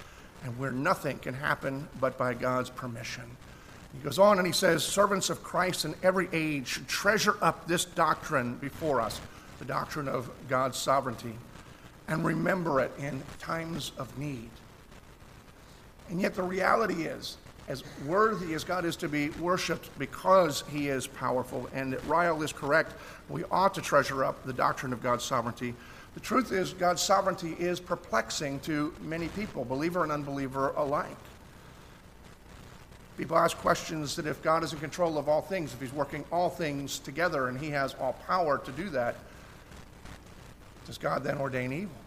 and 0.43 0.59
where 0.59 0.73
nothing 0.73 1.21
can 1.21 1.35
happen 1.35 1.89
but 2.01 2.19
by 2.19 2.35
God's 2.35 2.69
permission. 2.69 3.23
He 3.93 4.03
goes 4.03 4.19
on 4.19 4.39
and 4.39 4.47
he 4.47 4.53
says, 4.53 4.85
Servants 4.85 5.31
of 5.31 5.45
Christ 5.45 5.85
in 5.85 5.95
every 6.03 6.29
age 6.33 6.67
should 6.67 6.89
treasure 6.89 7.37
up 7.41 7.69
this 7.69 7.85
doctrine 7.85 8.57
before 8.57 9.01
us, 9.01 9.21
the 9.61 9.65
doctrine 9.65 10.09
of 10.09 10.29
God's 10.49 10.79
sovereignty, 10.79 11.35
and 12.09 12.25
remember 12.25 12.81
it 12.81 12.91
in 12.99 13.23
times 13.39 13.93
of 13.99 14.19
need. 14.19 14.51
And 16.11 16.21
yet, 16.21 16.35
the 16.35 16.43
reality 16.43 17.05
is 17.05 17.37
as 17.73 17.83
worthy 18.05 18.53
as 18.53 18.65
God 18.65 18.85
is 18.85 18.97
to 18.97 19.09
be 19.09 19.31
worshiped 19.31 19.89
because 19.99 20.63
he 20.71 20.89
is 20.89 21.07
powerful, 21.07 21.71
and 21.73 21.95
that 21.95 22.05
Ryle 22.05 22.43
is 22.43 22.53
correct, 22.53 22.93
we 23.31 23.45
ought 23.45 23.73
to 23.75 23.81
treasure 23.81 24.27
up 24.27 24.45
the 24.45 24.53
doctrine 24.53 24.93
of 24.93 25.03
God's 25.03 25.25
sovereignty. 25.25 25.75
The 26.13 26.21
truth 26.21 26.53
is, 26.53 26.75
God's 26.75 27.01
sovereignty 27.01 27.57
is 27.59 27.81
perplexing 27.81 28.61
to 28.61 28.93
many 29.01 29.29
people, 29.29 29.65
believer 29.65 30.03
and 30.03 30.13
unbeliever 30.13 30.75
alike. 30.77 31.17
People 33.17 33.39
ask 33.39 33.57
questions 33.57 34.17
that 34.17 34.27
if 34.27 34.43
God 34.43 34.63
is 34.63 34.75
in 34.75 34.79
control 34.79 35.17
of 35.17 35.27
all 35.27 35.41
things, 35.41 35.73
if 35.73 35.81
he's 35.81 35.95
working 35.95 36.27
all 36.31 36.51
things 36.51 36.99
together 36.99 37.49
and 37.49 37.59
he 37.59 37.71
has 37.71 37.95
all 37.95 38.13
power 38.27 38.59
to 38.59 38.73
do 38.73 38.91
that, 38.91 39.17
does 40.85 40.99
God 40.99 41.25
then 41.25 41.39
ordain 41.39 41.73
evil? 41.73 42.02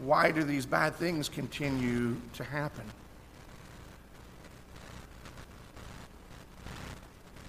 Why 0.00 0.30
do 0.30 0.42
these 0.42 0.64
bad 0.64 0.94
things 0.96 1.28
continue 1.28 2.16
to 2.34 2.44
happen? 2.44 2.84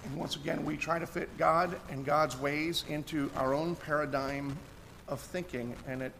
And 0.04 0.16
once 0.16 0.36
again, 0.36 0.64
we 0.64 0.76
try 0.76 0.98
to 0.98 1.06
fit 1.06 1.34
God 1.38 1.78
and 1.88 2.04
God's 2.04 2.36
ways 2.38 2.84
into 2.88 3.30
our 3.36 3.54
own 3.54 3.74
paradigm 3.74 4.56
of 5.08 5.20
thinking, 5.20 5.74
and 5.88 6.02
it 6.02 6.12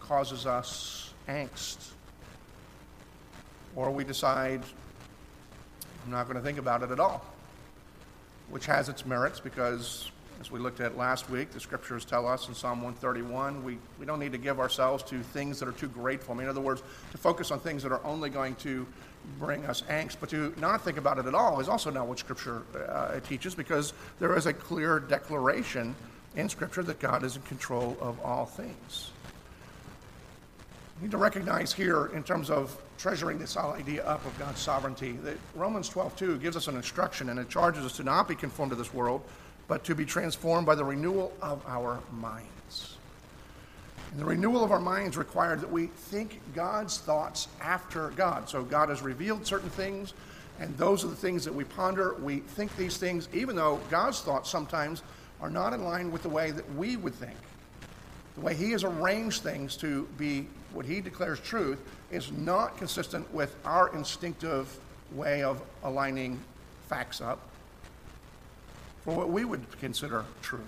causes 0.00 0.44
us 0.44 1.14
angst. 1.28 1.92
Or 3.76 3.90
we 3.90 4.04
decide, 4.04 4.62
I'm 6.04 6.10
not 6.10 6.24
going 6.24 6.36
to 6.36 6.42
think 6.42 6.58
about 6.58 6.82
it 6.82 6.90
at 6.90 7.00
all, 7.00 7.24
which 8.50 8.66
has 8.66 8.88
its 8.88 9.06
merits 9.06 9.40
because 9.40 10.10
As 10.40 10.52
we 10.52 10.60
looked 10.60 10.80
at 10.80 10.96
last 10.96 11.28
week, 11.28 11.50
the 11.50 11.58
scriptures 11.58 12.04
tell 12.04 12.26
us 12.26 12.46
in 12.46 12.54
Psalm 12.54 12.80
131, 12.80 13.64
we, 13.64 13.76
we 13.98 14.06
don't 14.06 14.20
need 14.20 14.30
to 14.32 14.38
give 14.38 14.60
ourselves 14.60 15.02
to 15.04 15.20
things 15.20 15.58
that 15.58 15.68
are 15.68 15.72
too 15.72 15.88
grateful. 15.88 16.32
I 16.32 16.38
mean, 16.38 16.44
in 16.44 16.50
other 16.50 16.60
words, 16.60 16.82
to 17.10 17.18
focus 17.18 17.50
on 17.50 17.58
things 17.58 17.82
that 17.82 17.90
are 17.90 18.04
only 18.04 18.30
going 18.30 18.54
to 18.56 18.86
bring 19.40 19.64
us 19.66 19.82
angst, 19.90 20.16
but 20.20 20.28
to 20.30 20.54
not 20.58 20.84
think 20.84 20.96
about 20.96 21.18
it 21.18 21.26
at 21.26 21.34
all 21.34 21.58
is 21.58 21.68
also 21.68 21.90
not 21.90 22.06
what 22.06 22.20
Scripture 22.20 22.62
uh, 22.88 23.18
teaches 23.20 23.56
because 23.56 23.92
there 24.20 24.36
is 24.36 24.46
a 24.46 24.52
clear 24.52 25.00
declaration 25.00 25.96
in 26.36 26.48
Scripture 26.48 26.84
that 26.84 27.00
God 27.00 27.24
is 27.24 27.34
in 27.34 27.42
control 27.42 27.96
of 28.00 28.20
all 28.20 28.46
things. 28.46 29.10
We 31.00 31.06
need 31.06 31.10
to 31.12 31.18
recognize 31.18 31.72
here, 31.72 32.06
in 32.06 32.22
terms 32.22 32.48
of 32.48 32.80
treasuring 32.96 33.38
this 33.38 33.54
whole 33.54 33.72
idea 33.72 34.04
up 34.04 34.24
of 34.24 34.38
God's 34.38 34.60
sovereignty, 34.60 35.12
that 35.24 35.36
Romans 35.56 35.88
12:2 35.88 36.40
gives 36.40 36.56
us 36.56 36.68
an 36.68 36.76
instruction 36.76 37.28
and 37.28 37.40
it 37.40 37.48
charges 37.48 37.84
us 37.84 37.96
to 37.96 38.04
not 38.04 38.28
be 38.28 38.34
conformed 38.36 38.70
to 38.70 38.76
this 38.76 38.94
world, 38.94 39.22
but 39.68 39.84
to 39.84 39.94
be 39.94 40.04
transformed 40.04 40.66
by 40.66 40.74
the 40.74 40.84
renewal 40.84 41.32
of 41.40 41.62
our 41.68 42.00
minds. 42.12 42.96
And 44.10 44.18
the 44.18 44.24
renewal 44.24 44.64
of 44.64 44.72
our 44.72 44.80
minds 44.80 45.18
required 45.18 45.60
that 45.60 45.70
we 45.70 45.86
think 45.86 46.40
God's 46.54 46.98
thoughts 46.98 47.48
after 47.60 48.08
God. 48.10 48.48
So 48.48 48.64
God 48.64 48.88
has 48.88 49.02
revealed 49.02 49.46
certain 49.46 49.68
things, 49.68 50.14
and 50.58 50.76
those 50.78 51.04
are 51.04 51.08
the 51.08 51.16
things 51.16 51.44
that 51.44 51.54
we 51.54 51.64
ponder. 51.64 52.14
We 52.14 52.38
think 52.38 52.74
these 52.76 52.96
things, 52.96 53.28
even 53.34 53.54
though 53.54 53.78
God's 53.90 54.22
thoughts 54.22 54.48
sometimes 54.48 55.02
are 55.42 55.50
not 55.50 55.74
in 55.74 55.84
line 55.84 56.10
with 56.10 56.22
the 56.22 56.30
way 56.30 56.50
that 56.50 56.74
we 56.74 56.96
would 56.96 57.14
think. 57.14 57.36
The 58.34 58.40
way 58.40 58.54
He 58.54 58.70
has 58.72 58.84
arranged 58.84 59.42
things 59.42 59.76
to 59.76 60.08
be 60.16 60.46
what 60.72 60.86
He 60.86 61.02
declares 61.02 61.38
truth 61.40 61.78
is 62.10 62.32
not 62.32 62.78
consistent 62.78 63.32
with 63.34 63.54
our 63.66 63.94
instinctive 63.94 64.78
way 65.12 65.42
of 65.42 65.60
aligning 65.84 66.40
facts 66.88 67.20
up 67.20 67.40
for 69.08 69.14
what 69.16 69.30
we 69.30 69.42
would 69.42 69.64
consider 69.80 70.22
truth. 70.42 70.62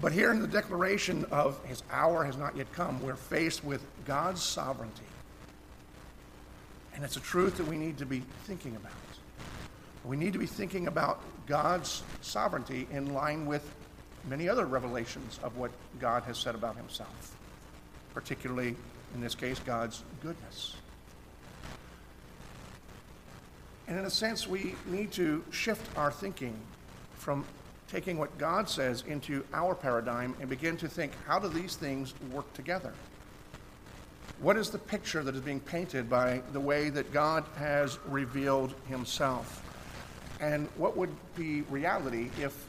But 0.00 0.12
here 0.12 0.30
in 0.30 0.40
the 0.40 0.46
declaration 0.46 1.26
of 1.30 1.62
His 1.66 1.82
hour 1.90 2.24
has 2.24 2.38
not 2.38 2.56
yet 2.56 2.72
come, 2.72 3.02
we're 3.02 3.14
faced 3.14 3.62
with 3.62 3.84
God's 4.06 4.42
sovereignty. 4.42 5.04
And 6.94 7.04
it's 7.04 7.18
a 7.18 7.20
truth 7.20 7.58
that 7.58 7.66
we 7.66 7.76
need 7.76 7.98
to 7.98 8.06
be 8.06 8.22
thinking 8.44 8.74
about. 8.74 8.92
We 10.02 10.16
need 10.16 10.32
to 10.32 10.38
be 10.38 10.46
thinking 10.46 10.86
about 10.86 11.20
God's 11.46 12.02
sovereignty 12.22 12.88
in 12.90 13.12
line 13.12 13.44
with 13.44 13.70
many 14.26 14.48
other 14.48 14.64
revelations 14.64 15.38
of 15.42 15.58
what 15.58 15.72
God 16.00 16.22
has 16.22 16.38
said 16.38 16.54
about 16.54 16.74
himself, 16.74 17.36
particularly, 18.14 18.76
in 19.14 19.20
this 19.20 19.34
case, 19.34 19.58
God's 19.58 20.04
goodness. 20.22 20.76
And 23.86 23.98
in 23.98 24.04
a 24.04 24.10
sense, 24.10 24.46
we 24.46 24.74
need 24.86 25.12
to 25.12 25.44
shift 25.50 25.96
our 25.96 26.10
thinking 26.10 26.56
from 27.16 27.44
taking 27.88 28.18
what 28.18 28.36
God 28.38 28.68
says 28.68 29.04
into 29.06 29.44
our 29.52 29.74
paradigm 29.74 30.34
and 30.40 30.48
begin 30.48 30.76
to 30.78 30.88
think 30.88 31.12
how 31.26 31.38
do 31.38 31.48
these 31.48 31.76
things 31.76 32.14
work 32.32 32.50
together? 32.54 32.92
What 34.40 34.56
is 34.56 34.70
the 34.70 34.78
picture 34.78 35.22
that 35.22 35.34
is 35.34 35.40
being 35.40 35.60
painted 35.60 36.10
by 36.10 36.42
the 36.52 36.60
way 36.60 36.90
that 36.90 37.12
God 37.12 37.44
has 37.56 37.98
revealed 38.06 38.74
himself? 38.88 39.62
And 40.40 40.68
what 40.76 40.96
would 40.96 41.10
be 41.36 41.62
reality 41.62 42.30
if 42.40 42.68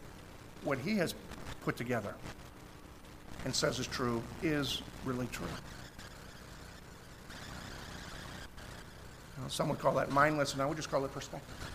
what 0.63 0.77
he 0.79 0.95
has 0.97 1.15
put 1.63 1.75
together 1.75 2.13
and 3.45 3.55
says 3.55 3.79
is 3.79 3.87
true 3.87 4.21
is 4.43 4.81
really 5.05 5.27
true. 5.27 5.47
Some 9.47 9.69
would 9.69 9.79
call 9.79 9.93
that 9.95 10.11
mindless, 10.11 10.53
and 10.53 10.61
I 10.61 10.65
would 10.65 10.77
just 10.77 10.89
call 10.89 11.03
it 11.05 11.13
perspective. 11.13 11.71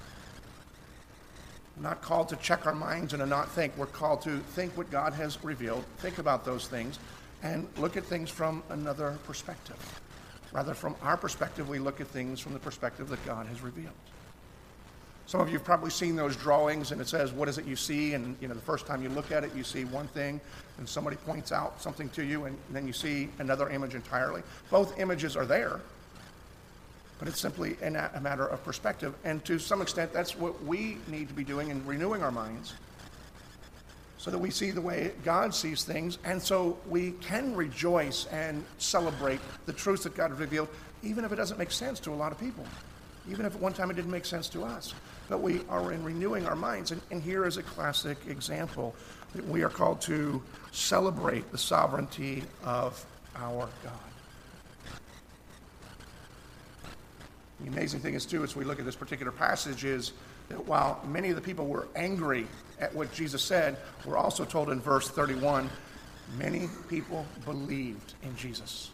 We're 1.76 1.88
not 1.88 2.02
called 2.02 2.28
to 2.30 2.36
check 2.36 2.66
our 2.66 2.74
minds 2.74 3.12
and 3.12 3.20
to 3.20 3.26
not 3.26 3.50
think. 3.50 3.76
We're 3.76 3.86
called 3.86 4.22
to 4.22 4.38
think 4.38 4.76
what 4.76 4.90
God 4.90 5.12
has 5.14 5.42
revealed, 5.42 5.84
think 5.98 6.18
about 6.18 6.44
those 6.44 6.66
things, 6.66 6.98
and 7.42 7.66
look 7.78 7.96
at 7.96 8.04
things 8.04 8.28
from 8.30 8.62
another 8.70 9.18
perspective. 9.24 9.76
Rather, 10.52 10.74
from 10.74 10.96
our 11.02 11.16
perspective, 11.16 11.68
we 11.68 11.78
look 11.78 12.00
at 12.00 12.08
things 12.08 12.40
from 12.40 12.52
the 12.52 12.58
perspective 12.58 13.08
that 13.08 13.24
God 13.24 13.46
has 13.46 13.62
revealed. 13.62 13.94
Some 15.26 15.40
of 15.40 15.48
you 15.48 15.54
have 15.54 15.64
probably 15.64 15.90
seen 15.90 16.16
those 16.16 16.34
drawings, 16.34 16.90
and 16.90 17.00
it 17.00 17.06
says, 17.06 17.30
What 17.30 17.48
is 17.48 17.56
it 17.56 17.64
you 17.64 17.76
see? 17.76 18.14
And 18.14 18.36
you 18.40 18.48
know, 18.48 18.54
the 18.54 18.60
first 18.60 18.84
time 18.84 19.00
you 19.00 19.08
look 19.10 19.30
at 19.30 19.44
it, 19.44 19.54
you 19.54 19.62
see 19.62 19.84
one 19.84 20.08
thing, 20.08 20.40
and 20.78 20.88
somebody 20.88 21.16
points 21.18 21.52
out 21.52 21.80
something 21.80 22.08
to 22.10 22.24
you, 22.24 22.46
and 22.46 22.58
then 22.70 22.84
you 22.84 22.92
see 22.92 23.28
another 23.38 23.70
image 23.70 23.94
entirely. 23.94 24.42
Both 24.70 24.98
images 24.98 25.36
are 25.36 25.46
there, 25.46 25.80
but 27.20 27.28
it's 27.28 27.38
simply 27.38 27.76
a 27.82 28.20
matter 28.20 28.46
of 28.46 28.64
perspective. 28.64 29.14
And 29.22 29.44
to 29.44 29.60
some 29.60 29.80
extent, 29.80 30.12
that's 30.12 30.36
what 30.36 30.64
we 30.64 30.98
need 31.06 31.28
to 31.28 31.34
be 31.34 31.44
doing 31.44 31.70
in 31.70 31.86
renewing 31.86 32.24
our 32.24 32.32
minds 32.32 32.74
so 34.18 34.32
that 34.32 34.38
we 34.38 34.50
see 34.50 34.72
the 34.72 34.80
way 34.80 35.12
God 35.24 35.54
sees 35.54 35.84
things, 35.84 36.18
and 36.24 36.42
so 36.42 36.76
we 36.88 37.12
can 37.12 37.54
rejoice 37.54 38.26
and 38.26 38.64
celebrate 38.78 39.40
the 39.66 39.72
truths 39.72 40.02
that 40.02 40.14
God 40.16 40.30
has 40.30 40.40
revealed, 40.40 40.68
even 41.02 41.24
if 41.24 41.32
it 41.32 41.36
doesn't 41.36 41.58
make 41.58 41.70
sense 41.70 42.00
to 42.00 42.10
a 42.10 42.16
lot 42.16 42.32
of 42.32 42.40
people 42.40 42.66
even 43.28 43.46
if 43.46 43.54
at 43.54 43.60
one 43.60 43.72
time 43.72 43.90
it 43.90 43.94
didn't 43.94 44.10
make 44.10 44.24
sense 44.24 44.48
to 44.50 44.64
us. 44.64 44.94
But 45.28 45.40
we 45.40 45.60
are 45.68 45.92
in 45.92 46.02
renewing 46.02 46.46
our 46.46 46.56
minds. 46.56 46.90
And, 46.90 47.00
and 47.10 47.22
here 47.22 47.44
is 47.44 47.56
a 47.56 47.62
classic 47.62 48.18
example 48.28 48.94
that 49.34 49.46
we 49.46 49.62
are 49.62 49.68
called 49.68 50.00
to 50.02 50.42
celebrate 50.72 51.50
the 51.52 51.58
sovereignty 51.58 52.44
of 52.64 53.04
our 53.36 53.68
God. 53.84 54.09
The 57.62 57.68
amazing 57.68 58.00
thing 58.00 58.14
is, 58.14 58.24
too, 58.24 58.42
as 58.42 58.56
we 58.56 58.64
look 58.64 58.78
at 58.78 58.84
this 58.84 58.96
particular 58.96 59.32
passage, 59.32 59.84
is 59.84 60.12
that 60.48 60.66
while 60.66 61.00
many 61.06 61.28
of 61.30 61.36
the 61.36 61.42
people 61.42 61.66
were 61.66 61.88
angry 61.94 62.46
at 62.78 62.94
what 62.94 63.12
Jesus 63.12 63.42
said, 63.42 63.76
we're 64.04 64.16
also 64.16 64.44
told 64.44 64.70
in 64.70 64.80
verse 64.80 65.08
31 65.08 65.68
many 66.38 66.68
people 66.88 67.26
believed 67.44 68.14
in 68.22 68.34
Jesus. 68.36 68.90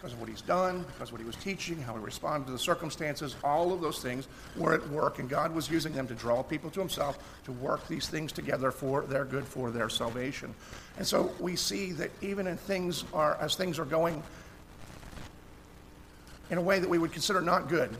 because 0.00 0.14
of 0.14 0.20
what 0.20 0.30
he's 0.30 0.40
done, 0.40 0.82
because 0.94 1.10
of 1.10 1.12
what 1.12 1.20
he 1.20 1.26
was 1.26 1.36
teaching, 1.36 1.78
how 1.82 1.92
he 1.92 1.98
responded 2.00 2.46
to 2.46 2.52
the 2.52 2.58
circumstances, 2.58 3.36
all 3.44 3.70
of 3.70 3.82
those 3.82 4.00
things 4.00 4.28
were 4.56 4.72
at 4.72 4.88
work, 4.88 5.18
and 5.18 5.28
God 5.28 5.54
was 5.54 5.70
using 5.70 5.92
them 5.92 6.06
to 6.08 6.14
draw 6.14 6.42
people 6.42 6.70
to 6.70 6.80
himself, 6.80 7.18
to 7.44 7.52
work 7.52 7.86
these 7.86 8.08
things 8.08 8.32
together 8.32 8.70
for 8.70 9.02
their 9.02 9.26
good, 9.26 9.44
for 9.44 9.70
their 9.70 9.90
salvation. 9.90 10.54
And 10.96 11.06
so 11.06 11.34
we 11.38 11.54
see 11.54 11.92
that 11.92 12.10
even 12.22 12.46
in 12.46 12.56
things 12.56 13.04
are, 13.12 13.36
as 13.42 13.56
things 13.56 13.78
are 13.78 13.84
going 13.84 14.22
in 16.50 16.58
a 16.58 16.62
way 16.62 16.78
that 16.78 16.88
we 16.88 16.98
would 16.98 17.12
consider 17.12 17.40
not 17.40 17.68
good, 17.68 17.96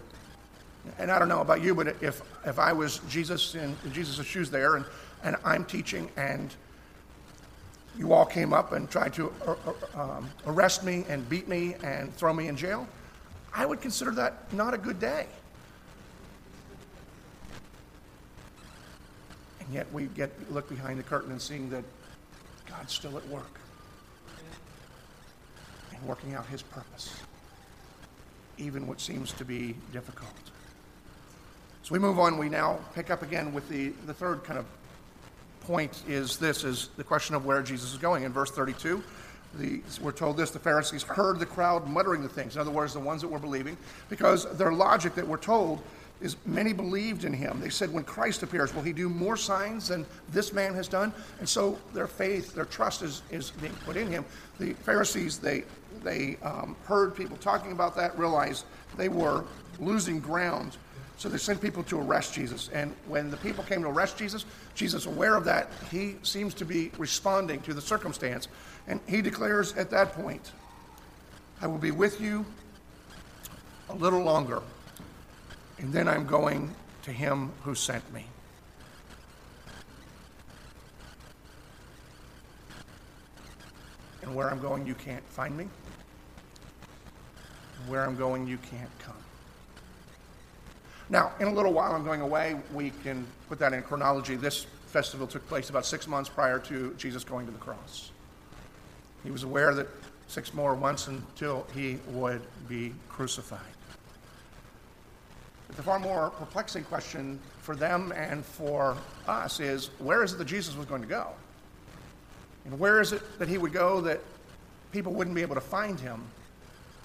and 0.98 1.10
I 1.10 1.18
don't 1.18 1.28
know 1.28 1.40
about 1.40 1.62
you, 1.62 1.74
but 1.74 1.88
if, 2.02 2.22
if 2.44 2.58
I 2.58 2.72
was 2.72 3.00
Jesus 3.08 3.54
in, 3.54 3.76
in 3.84 3.92
Jesus' 3.92 4.24
shoes 4.26 4.50
there, 4.50 4.76
and, 4.76 4.84
and 5.22 5.36
I'm 5.44 5.64
teaching, 5.64 6.10
and 6.16 6.54
you 7.96 8.12
all 8.12 8.24
came 8.24 8.52
up 8.52 8.72
and 8.72 8.90
tried 8.90 9.12
to 9.14 9.32
uh, 9.46 9.54
uh, 9.94 10.02
um, 10.02 10.30
arrest 10.46 10.84
me 10.84 11.04
and 11.08 11.28
beat 11.28 11.48
me 11.48 11.74
and 11.82 12.14
throw 12.14 12.32
me 12.32 12.48
in 12.48 12.56
jail, 12.56 12.86
I 13.54 13.66
would 13.66 13.80
consider 13.80 14.12
that 14.12 14.52
not 14.52 14.74
a 14.74 14.78
good 14.78 15.00
day. 15.00 15.26
And 19.60 19.74
yet 19.74 19.92
we 19.92 20.06
get 20.06 20.30
look 20.52 20.68
behind 20.68 20.98
the 20.98 21.02
curtain 21.02 21.30
and 21.30 21.40
seeing 21.40 21.68
that 21.70 21.84
God's 22.68 22.92
still 22.92 23.16
at 23.16 23.28
work 23.28 23.60
and 25.92 26.02
working 26.08 26.34
out 26.34 26.46
his 26.46 26.62
purpose, 26.62 27.14
even 28.61 28.87
what 28.87 29.01
seems 29.01 29.33
to 29.33 29.44
be 29.44 29.75
difficult. 29.92 30.31
So 31.83 31.92
we 31.92 31.99
move 31.99 32.18
on. 32.18 32.38
We 32.38 32.49
now 32.49 32.79
pick 32.94 33.11
up 33.11 33.23
again 33.23 33.53
with 33.53 33.68
the, 33.68 33.88
the 34.07 34.14
third 34.14 34.44
kind 34.44 34.59
of 34.59 34.66
point 35.62 36.03
is 36.09 36.37
this, 36.37 36.64
is 36.64 36.88
the 36.96 37.05
question 37.05 37.35
of 37.35 37.44
where 37.44 37.62
Jesus 37.62 37.92
is 37.92 37.99
going. 37.99 38.25
In 38.25 38.33
verse 38.33 38.51
32, 38.51 39.03
the, 39.55 39.81
we're 40.01 40.12
told 40.12 40.37
this, 40.37 40.51
the 40.51 40.59
Pharisees 40.59 41.03
heard 41.03 41.38
the 41.38 41.46
crowd 41.46 41.88
muttering 41.88 42.23
the 42.23 42.29
things. 42.29 42.55
In 42.55 42.61
other 42.61 42.70
words, 42.70 42.92
the 42.92 43.01
ones 43.01 43.23
that 43.23 43.29
were 43.29 43.38
believing, 43.38 43.77
because 44.09 44.46
their 44.57 44.73
logic 44.73 45.14
that 45.14 45.27
we're 45.27 45.37
told 45.37 45.83
is 46.20 46.37
many 46.44 46.72
believed 46.72 47.24
in 47.24 47.33
him. 47.33 47.61
They 47.61 47.70
said, 47.70 47.92
when 47.92 48.04
Christ 48.04 48.42
appears, 48.42 48.74
will 48.74 48.83
he 48.83 48.92
do 48.92 49.09
more 49.09 49.37
signs 49.37 49.88
than 49.88 50.04
this 50.30 50.52
man 50.52 50.74
has 50.74 50.88
done? 50.88 51.12
And 51.38 51.48
so 51.48 51.78
their 51.94 52.06
faith, 52.06 52.54
their 52.54 52.66
trust 52.66 53.02
is, 53.02 53.22
is 53.30 53.50
being 53.52 53.72
put 53.85 53.96
in 53.96 54.09
him. 54.09 54.24
The 54.59 54.74
Pharisees, 54.74 55.38
they, 55.38 55.64
they 56.02 56.37
um, 56.42 56.76
heard 56.85 57.14
people 57.14 57.37
talking 57.38 57.72
about 57.72 57.96
that, 57.96 58.18
realized 58.18 58.64
they 58.96 59.09
were 59.09 59.44
losing 59.78 60.20
ground 60.20 60.76
so 61.20 61.28
they 61.28 61.37
sent 61.37 61.61
people 61.61 61.83
to 61.83 62.00
arrest 62.00 62.33
Jesus. 62.33 62.70
And 62.72 62.94
when 63.06 63.30
the 63.30 63.37
people 63.37 63.62
came 63.62 63.83
to 63.83 63.88
arrest 63.88 64.16
Jesus, 64.16 64.46
Jesus, 64.74 65.04
aware 65.04 65.37
of 65.37 65.44
that, 65.44 65.68
he 65.90 66.16
seems 66.22 66.54
to 66.54 66.64
be 66.64 66.90
responding 66.96 67.61
to 67.61 67.74
the 67.74 67.80
circumstance. 67.83 68.48
And 68.88 69.00
he 69.06 69.20
declares 69.20 69.74
at 69.74 69.90
that 69.90 70.14
point, 70.14 70.52
I 71.61 71.66
will 71.66 71.76
be 71.76 71.90
with 71.90 72.22
you 72.22 72.46
a 73.90 73.94
little 73.94 74.22
longer, 74.22 74.62
and 75.81 75.93
then 75.93 76.07
I'm 76.07 76.27
going 76.27 76.75
to 77.03 77.11
him 77.11 77.51
who 77.62 77.75
sent 77.75 78.12
me. 78.12 78.27
And 84.23 84.35
where 84.35 84.51
I'm 84.51 84.61
going, 84.61 84.87
you 84.87 84.95
can't 84.95 85.27
find 85.31 85.57
me. 85.57 85.69
Where 87.88 88.05
I'm 88.05 88.16
going, 88.16 88.47
you 88.47 88.59
can't 88.59 88.90
come. 88.99 89.16
Now, 91.09 91.33
in 91.40 91.49
a 91.49 91.53
little 91.53 91.73
while, 91.73 91.93
I'm 91.93 92.05
going 92.05 92.21
away. 92.21 92.57
We 92.75 92.90
can 93.03 93.27
put 93.49 93.59
that 93.59 93.73
in 93.73 93.83
chronology. 93.83 94.37
This 94.37 94.66
festival 94.87 95.27
took 95.27 95.47
place 95.49 95.71
about 95.71 95.87
six 95.87 96.07
months 96.07 96.29
prior 96.29 96.59
to 96.59 96.95
Jesus 96.99 97.25
going 97.25 97.47
to 97.47 97.53
the 97.53 97.59
cross. 97.59 98.12
He 99.25 99.31
was 99.31 99.43
aware 99.43 99.75
that 99.75 99.88
six 100.29 100.53
more 100.53 100.77
months 100.77 101.09
until 101.09 101.66
he 101.75 101.99
would 102.11 102.43
be 102.69 102.93
crucified. 103.09 103.61
The 105.76 105.83
far 105.83 105.98
more 105.98 106.30
perplexing 106.30 106.85
question 106.85 107.38
for 107.61 107.76
them 107.76 108.12
and 108.12 108.44
for 108.44 108.96
us 109.26 109.61
is 109.61 109.90
where 109.98 110.22
is 110.22 110.33
it 110.33 110.38
that 110.38 110.46
Jesus 110.46 110.76
was 110.76 110.87
going 110.87 111.02
to 111.02 111.09
go? 111.09 111.28
And 112.64 112.78
where 112.78 113.00
is 113.00 113.12
it 113.12 113.22
that 113.38 113.48
he 113.48 113.59
would 113.59 113.72
go 113.72 114.00
that 114.02 114.20
people 114.92 115.12
wouldn't 115.12 115.35
be 115.35 115.42
able 115.42 115.54
to 115.54 115.61
find 115.61 115.98
him 115.98 116.22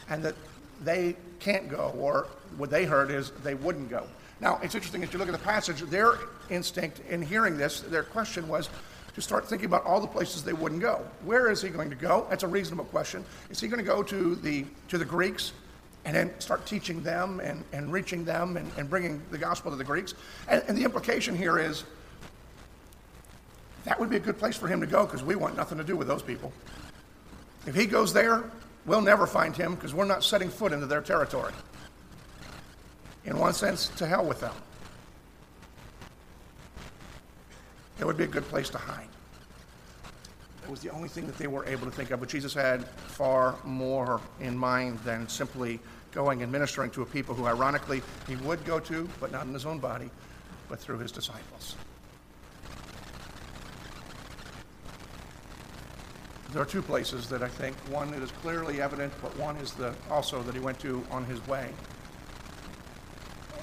and 0.09 0.23
that 0.23 0.35
they 0.83 1.15
can't 1.39 1.69
go, 1.69 1.93
or 1.97 2.27
what 2.57 2.69
they 2.69 2.85
heard 2.85 3.11
is 3.11 3.31
they 3.43 3.53
wouldn't 3.55 3.89
go? 3.89 4.05
Now, 4.41 4.59
it's 4.61 4.75
interesting 4.75 5.03
as 5.03 5.13
you 5.13 5.19
look 5.19 5.29
at 5.29 5.33
the 5.33 5.37
passage, 5.37 5.81
their 5.83 6.19
instinct 6.49 6.99
in 7.09 7.21
hearing 7.21 7.57
this, 7.57 7.81
their 7.81 8.03
question 8.03 8.47
was 8.47 8.69
to 9.13 9.21
start 9.21 9.47
thinking 9.47 9.67
about 9.67 9.85
all 9.85 10.01
the 10.01 10.07
places 10.07 10.43
they 10.43 10.53
wouldn't 10.53 10.81
go. 10.81 11.05
Where 11.23 11.49
is 11.49 11.61
he 11.61 11.69
going 11.69 11.89
to 11.89 11.95
go? 11.95 12.27
That's 12.29 12.43
a 12.43 12.47
reasonable 12.47 12.85
question. 12.85 13.23
Is 13.49 13.61
he 13.61 13.69
going 13.69 13.83
to 13.83 13.89
go 13.89 14.03
to 14.03 14.35
the, 14.35 14.65
to 14.89 14.97
the 14.97 15.05
Greeks 15.05 15.53
and 16.05 16.15
then 16.15 16.39
start 16.39 16.65
teaching 16.65 17.01
them 17.03 17.39
and, 17.39 17.63
and 17.73 17.91
reaching 17.91 18.23
them 18.23 18.57
and, 18.57 18.71
and 18.77 18.89
bringing 18.89 19.21
the 19.31 19.37
gospel 19.37 19.71
to 19.71 19.77
the 19.77 19.83
Greeks? 19.83 20.13
And, 20.47 20.63
and 20.67 20.77
the 20.77 20.83
implication 20.83 21.35
here 21.35 21.59
is 21.59 21.83
that 23.83 23.99
would 23.99 24.09
be 24.09 24.15
a 24.15 24.19
good 24.19 24.37
place 24.37 24.55
for 24.55 24.67
him 24.67 24.79
to 24.81 24.87
go 24.87 25.05
because 25.05 25.23
we 25.23 25.35
want 25.35 25.55
nothing 25.55 25.77
to 25.77 25.83
do 25.83 25.95
with 25.95 26.07
those 26.07 26.23
people. 26.23 26.53
If 27.67 27.75
he 27.75 27.85
goes 27.85 28.13
there, 28.13 28.49
we'll 28.85 29.01
never 29.01 29.27
find 29.27 29.55
him 29.55 29.75
because 29.75 29.93
we're 29.93 30.05
not 30.05 30.23
setting 30.23 30.49
foot 30.49 30.71
into 30.71 30.85
their 30.85 31.01
territory. 31.01 31.53
In 33.25 33.37
one 33.37 33.53
sense, 33.53 33.87
to 33.97 34.05
hell 34.05 34.25
with 34.25 34.39
them. 34.39 34.53
It 37.99 38.05
would 38.05 38.17
be 38.17 38.25
a 38.25 38.27
good 38.27 38.43
place 38.43 38.69
to 38.69 38.77
hide. 38.77 39.07
It 40.63 40.69
was 40.69 40.81
the 40.81 40.89
only 40.89 41.09
thing 41.09 41.25
that 41.27 41.37
they 41.37 41.47
were 41.47 41.65
able 41.65 41.85
to 41.85 41.91
think 41.91 42.11
of. 42.11 42.19
But 42.19 42.29
Jesus 42.29 42.53
had 42.53 42.87
far 42.87 43.55
more 43.63 44.19
in 44.39 44.57
mind 44.57 44.99
than 44.99 45.27
simply 45.29 45.79
going 46.15 46.41
and 46.41 46.51
ministering 46.51 46.89
to 46.91 47.03
a 47.03 47.05
people 47.05 47.35
who, 47.35 47.45
ironically, 47.45 48.01
he 48.27 48.37
would 48.37 48.63
go 48.65 48.79
to, 48.79 49.07
but 49.19 49.31
not 49.31 49.45
in 49.45 49.53
his 49.53 49.65
own 49.65 49.77
body, 49.77 50.09
but 50.69 50.79
through 50.79 50.97
his 50.97 51.11
disciples. 51.11 51.75
There 56.53 56.61
are 56.61 56.65
two 56.65 56.81
places 56.81 57.27
that 57.27 57.43
I 57.43 57.49
think 57.49 57.75
one 57.89 58.11
that 58.11 58.21
is 58.21 58.31
clearly 58.31 58.81
evident, 58.81 59.11
but 59.21 59.35
one 59.37 59.57
is 59.57 59.73
the 59.73 59.93
also 60.09 60.41
that 60.43 60.55
he 60.55 60.61
went 60.61 60.79
to 60.79 61.05
on 61.11 61.25
his 61.25 61.45
way. 61.47 61.69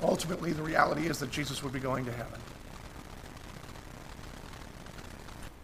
Ultimately, 0.03 0.53
the 0.53 0.63
reality 0.63 1.07
is 1.07 1.19
that 1.21 1.31
Jesus 1.31 1.63
would 1.63 1.73
be 1.73 1.81
going 1.81 2.05
to 2.05 2.13
heaven. 2.13 2.39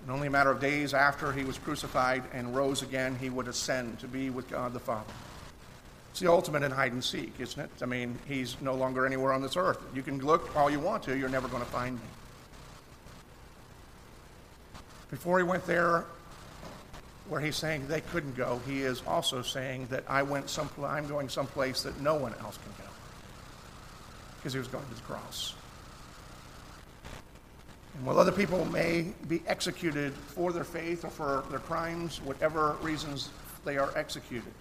And 0.02 0.10
only 0.10 0.28
a 0.28 0.30
matter 0.30 0.50
of 0.50 0.58
days 0.58 0.94
after 0.94 1.32
he 1.32 1.44
was 1.44 1.58
crucified 1.58 2.22
and 2.32 2.56
rose 2.56 2.80
again, 2.80 3.14
he 3.20 3.28
would 3.28 3.46
ascend 3.46 3.98
to 3.98 4.08
be 4.08 4.30
with 4.30 4.48
God 4.48 4.72
the 4.72 4.80
Father. 4.80 5.12
It's 6.10 6.20
the 6.20 6.30
ultimate 6.30 6.62
in 6.62 6.70
hide 6.70 6.92
and 6.92 7.04
seek, 7.04 7.38
isn't 7.38 7.60
it? 7.60 7.70
I 7.82 7.86
mean, 7.86 8.18
he's 8.26 8.56
no 8.60 8.74
longer 8.74 9.06
anywhere 9.06 9.32
on 9.32 9.42
this 9.42 9.56
earth. 9.56 9.80
You 9.94 10.02
can 10.02 10.18
look 10.18 10.56
all 10.56 10.70
you 10.70 10.80
want 10.80 11.02
to, 11.04 11.16
you're 11.16 11.28
never 11.28 11.48
going 11.48 11.62
to 11.62 11.70
find 11.70 11.96
me. 11.96 12.06
Before 15.10 15.38
he 15.38 15.44
went 15.44 15.64
there, 15.66 16.04
where 17.28 17.40
he's 17.40 17.56
saying 17.56 17.86
they 17.88 18.00
couldn't 18.00 18.36
go, 18.36 18.60
he 18.66 18.82
is 18.82 19.02
also 19.06 19.42
saying 19.42 19.86
that 19.90 20.04
I 20.08 20.22
went 20.22 20.48
some, 20.50 20.68
I'm 20.82 21.06
going 21.06 21.28
someplace 21.28 21.82
that 21.82 22.00
no 22.00 22.14
one 22.14 22.34
else 22.40 22.58
can 22.58 22.72
go. 22.84 22.90
Because 24.36 24.52
he 24.52 24.58
was 24.58 24.68
going 24.68 24.84
to 24.84 24.94
the 24.94 25.00
cross. 25.02 25.54
And 27.94 28.06
while 28.06 28.18
other 28.18 28.32
people 28.32 28.64
may 28.66 29.12
be 29.28 29.42
executed 29.46 30.12
for 30.14 30.52
their 30.52 30.64
faith 30.64 31.04
or 31.04 31.10
for 31.10 31.44
their 31.50 31.58
crimes, 31.58 32.20
whatever 32.22 32.76
reasons 32.80 33.30
they 33.64 33.76
are 33.76 33.92
executed, 33.96 34.52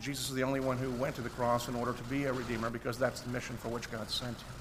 Jesus 0.00 0.28
is 0.28 0.34
the 0.34 0.42
only 0.42 0.60
one 0.60 0.78
who 0.78 0.90
went 0.92 1.16
to 1.16 1.22
the 1.22 1.28
cross 1.30 1.68
in 1.68 1.74
order 1.74 1.92
to 1.92 2.02
be 2.04 2.24
a 2.24 2.32
redeemer 2.32 2.70
because 2.70 2.98
that's 2.98 3.20
the 3.20 3.30
mission 3.30 3.56
for 3.56 3.68
which 3.68 3.90
God 3.90 4.10
sent 4.10 4.36
him. 4.36 4.54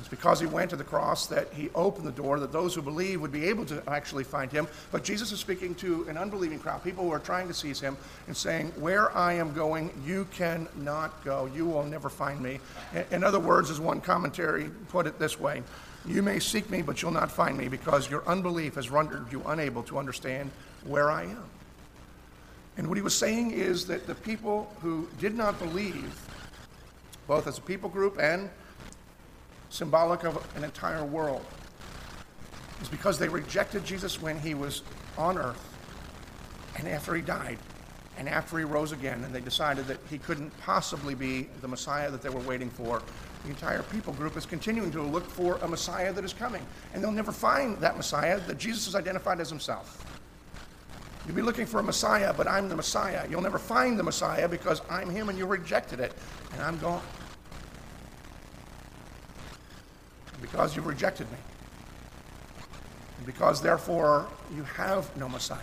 It's 0.00 0.08
because 0.08 0.40
he 0.40 0.46
went 0.46 0.70
to 0.70 0.76
the 0.76 0.84
cross 0.84 1.26
that 1.26 1.52
he 1.52 1.68
opened 1.74 2.06
the 2.06 2.12
door 2.12 2.40
that 2.40 2.52
those 2.52 2.74
who 2.74 2.80
believe 2.80 3.20
would 3.20 3.32
be 3.32 3.44
able 3.44 3.66
to 3.66 3.82
actually 3.86 4.24
find 4.24 4.50
him. 4.50 4.66
But 4.90 5.04
Jesus 5.04 5.30
is 5.30 5.40
speaking 5.40 5.74
to 5.76 6.08
an 6.08 6.16
unbelieving 6.16 6.58
crowd, 6.58 6.82
people 6.82 7.04
who 7.04 7.10
are 7.10 7.18
trying 7.18 7.48
to 7.48 7.54
seize 7.54 7.80
him, 7.80 7.98
and 8.26 8.34
saying, 8.34 8.72
Where 8.78 9.14
I 9.14 9.34
am 9.34 9.52
going, 9.52 9.92
you 10.06 10.26
cannot 10.32 11.22
go. 11.22 11.50
You 11.54 11.66
will 11.66 11.84
never 11.84 12.08
find 12.08 12.40
me. 12.40 12.60
In 13.10 13.22
other 13.22 13.38
words, 13.38 13.68
as 13.68 13.78
one 13.78 14.00
commentary 14.00 14.70
put 14.88 15.06
it 15.06 15.18
this 15.18 15.38
way 15.38 15.62
You 16.06 16.22
may 16.22 16.38
seek 16.38 16.70
me, 16.70 16.80
but 16.80 17.02
you'll 17.02 17.10
not 17.10 17.30
find 17.30 17.58
me 17.58 17.68
because 17.68 18.10
your 18.10 18.26
unbelief 18.26 18.76
has 18.76 18.88
rendered 18.88 19.30
you 19.30 19.42
unable 19.46 19.82
to 19.82 19.98
understand 19.98 20.50
where 20.84 21.10
I 21.10 21.24
am. 21.24 21.44
And 22.76 22.88
what 22.88 22.96
he 22.96 23.02
was 23.02 23.14
saying 23.14 23.50
is 23.50 23.86
that 23.86 24.06
the 24.06 24.14
people 24.14 24.72
who 24.80 25.08
did 25.18 25.34
not 25.36 25.58
believe, 25.58 26.18
both 27.26 27.46
as 27.46 27.58
a 27.58 27.62
people 27.62 27.90
group 27.90 28.18
and 28.18 28.48
symbolic 29.68 30.24
of 30.24 30.44
an 30.56 30.64
entire 30.64 31.04
world, 31.04 31.44
is 32.80 32.88
because 32.88 33.18
they 33.18 33.28
rejected 33.28 33.84
Jesus 33.84 34.22
when 34.22 34.38
he 34.38 34.54
was 34.54 34.82
on 35.18 35.36
earth 35.36 35.62
and 36.76 36.88
after 36.88 37.14
he 37.14 37.20
died 37.20 37.58
and 38.16 38.28
after 38.28 38.58
he 38.58 38.64
rose 38.64 38.92
again, 38.92 39.24
and 39.24 39.34
they 39.34 39.40
decided 39.40 39.86
that 39.86 39.98
he 40.10 40.18
couldn't 40.18 40.50
possibly 40.60 41.14
be 41.14 41.48
the 41.62 41.68
Messiah 41.68 42.10
that 42.10 42.20
they 42.20 42.28
were 42.28 42.40
waiting 42.40 42.68
for. 42.68 43.02
The 43.44 43.48
entire 43.48 43.82
people 43.84 44.12
group 44.12 44.36
is 44.36 44.44
continuing 44.44 44.90
to 44.90 45.02
look 45.02 45.24
for 45.24 45.56
a 45.62 45.68
Messiah 45.68 46.12
that 46.12 46.22
is 46.22 46.34
coming, 46.34 46.60
and 46.92 47.02
they'll 47.02 47.12
never 47.12 47.32
find 47.32 47.78
that 47.78 47.96
Messiah 47.96 48.38
that 48.40 48.58
Jesus 48.58 48.84
has 48.84 48.94
identified 48.94 49.40
as 49.40 49.48
himself. 49.48 50.04
You'll 51.30 51.36
be 51.36 51.42
looking 51.42 51.66
for 51.66 51.78
a 51.78 51.82
Messiah, 51.84 52.34
but 52.36 52.48
I'm 52.48 52.68
the 52.68 52.74
Messiah. 52.74 53.24
You'll 53.30 53.40
never 53.40 53.60
find 53.60 53.96
the 53.96 54.02
Messiah 54.02 54.48
because 54.48 54.82
I'm 54.90 55.08
him 55.08 55.28
and 55.28 55.38
you 55.38 55.46
rejected 55.46 56.00
it, 56.00 56.12
and 56.54 56.60
I'm 56.60 56.76
gone. 56.80 57.02
because 60.40 60.74
you've 60.74 60.88
rejected 60.88 61.30
me. 61.30 61.38
And 63.18 63.26
because, 63.26 63.62
therefore, 63.62 64.26
you 64.56 64.64
have 64.64 65.16
no 65.16 65.28
Messiah. 65.28 65.60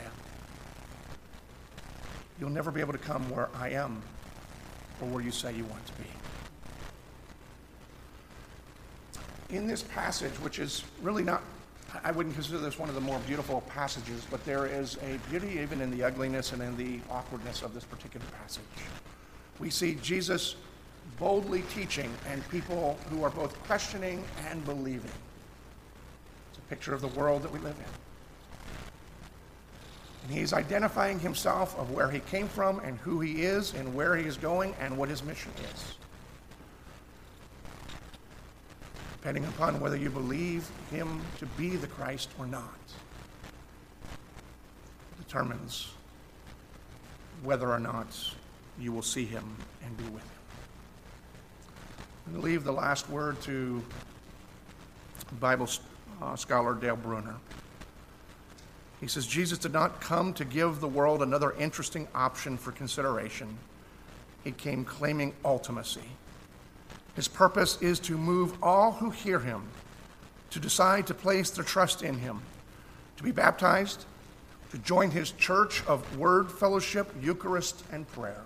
You'll 2.40 2.50
never 2.50 2.72
be 2.72 2.80
able 2.80 2.94
to 2.94 3.00
come 3.00 3.30
where 3.30 3.50
I 3.54 3.72
am 3.72 4.02
or 5.02 5.10
where 5.10 5.22
you 5.22 5.32
say 5.32 5.54
you 5.54 5.66
want 5.66 5.86
to 5.86 5.94
be. 9.50 9.58
In 9.58 9.68
this 9.68 9.84
passage, 9.84 10.32
which 10.36 10.60
is 10.60 10.86
really 11.02 11.24
not, 11.24 11.42
I 12.04 12.12
wouldn't 12.12 12.36
consider 12.36 12.60
this 12.60 12.78
one 12.80 12.90
of 12.90 12.96
the 12.96 13.02
more 13.02 13.20
beautiful 13.20 13.62
passages, 13.62 14.26
but 14.30 14.44
there 14.46 14.66
is 14.66 14.98
a 14.98 15.18
beauty 15.30 15.60
even 15.60 15.82
in 15.82 15.92
the 15.92 16.04
ugliness 16.04 16.52
and 16.52 16.62
in 16.62 16.76
the 16.78 17.00
awkwardness 17.10 17.62
of 17.62 17.74
this 17.74 17.84
particular 17.84 18.26
passage. 18.42 18.64
We 19.60 19.70
see 19.70 19.96
Jesus 19.96 20.56
boldly 21.20 21.64
teaching 21.74 22.12
and 22.30 22.48
people 22.50 22.98
who 23.10 23.24
are 23.24 23.30
both 23.30 23.58
questioning 23.64 24.24
and 24.50 24.64
believing. 24.66 25.12
It's 26.50 26.60
a 26.60 26.70
picture 26.70 26.94
of 26.94 27.02
the 27.02 27.08
world 27.10 27.44
that 27.44 27.52
we 27.52 27.60
live 27.60 27.76
in. 27.78 27.86
And 30.24 30.38
he's 30.38 30.54
identifying 30.54 31.20
himself 31.20 31.78
of 31.80 31.92
where 31.92 32.12
he 32.12 32.20
came 32.20 32.48
from 32.48 32.80
and 32.80 32.98
who 33.00 33.22
he 33.22 33.44
is 33.44 33.74
and 33.74 33.96
where 33.96 34.16
he 34.16 34.26
is 34.26 34.38
going 34.38 34.76
and 34.80 34.98
what 34.98 35.10
his 35.10 35.24
mission 35.24 35.52
is. 35.74 35.96
Depending 39.28 39.52
upon 39.56 39.82
whether 39.82 39.98
you 39.98 40.10
believe 40.10 40.70
him 40.90 41.20
to 41.40 41.46
be 41.58 41.76
the 41.76 41.86
Christ 41.86 42.30
or 42.40 42.48
not, 42.48 42.80
determines 45.18 45.90
whether 47.44 47.70
or 47.70 47.78
not 47.78 48.08
you 48.80 48.94
will 48.94 49.02
see 49.02 49.26
him 49.26 49.44
and 49.84 49.98
be 49.98 50.06
with 50.06 50.24
him. 50.24 50.30
I'm 52.26 52.42
leave 52.42 52.64
the 52.64 52.72
last 52.72 53.10
word 53.10 53.42
to 53.42 53.84
Bible 55.42 55.68
uh, 56.22 56.38
scholar 56.38 56.74
Dale 56.74 56.96
Bruner. 56.96 57.36
He 59.02 59.08
says 59.08 59.28
Jesus 59.28 59.58
did 59.58 59.74
not 59.74 60.00
come 60.00 60.32
to 60.36 60.46
give 60.46 60.80
the 60.80 60.88
world 60.88 61.22
another 61.22 61.52
interesting 61.60 62.08
option 62.16 62.56
for 62.56 62.72
consideration. 62.72 63.58
He 64.46 64.52
came 64.52 64.86
claiming 64.86 65.34
ultimacy. 65.44 66.06
His 67.18 67.28
purpose 67.28 67.82
is 67.82 68.00
to 68.02 68.16
move 68.16 68.62
all 68.62 68.92
who 68.92 69.10
hear 69.10 69.40
him 69.40 69.64
to 70.52 70.60
decide 70.60 71.08
to 71.08 71.16
place 71.16 71.50
their 71.50 71.64
trust 71.64 72.04
in 72.04 72.14
him, 72.14 72.42
to 73.18 73.24
be 73.24 73.32
baptized, 73.32 74.06
to 74.70 74.78
join 74.78 75.10
his 75.10 75.32
church 75.32 75.84
of 75.88 76.18
word 76.20 76.52
fellowship, 76.52 77.12
Eucharist, 77.20 77.84
and 77.92 78.08
prayer. 78.12 78.44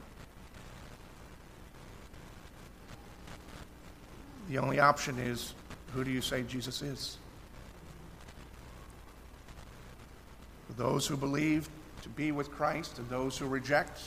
The 4.49 4.57
only 4.57 4.79
option 4.79 5.19
is 5.19 5.53
who 5.93 6.05
do 6.05 6.11
you 6.11 6.21
say 6.21 6.43
Jesus 6.43 6.81
is? 6.81 7.17
For 10.67 10.73
those 10.73 11.05
who 11.05 11.17
believe 11.17 11.69
to 12.03 12.09
be 12.09 12.31
with 12.31 12.49
Christ 12.49 12.99
and 12.99 13.09
those 13.09 13.37
who 13.37 13.47
reject, 13.47 13.99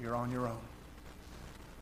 you're 0.00 0.16
on 0.16 0.30
your 0.32 0.46
own. 0.48 0.58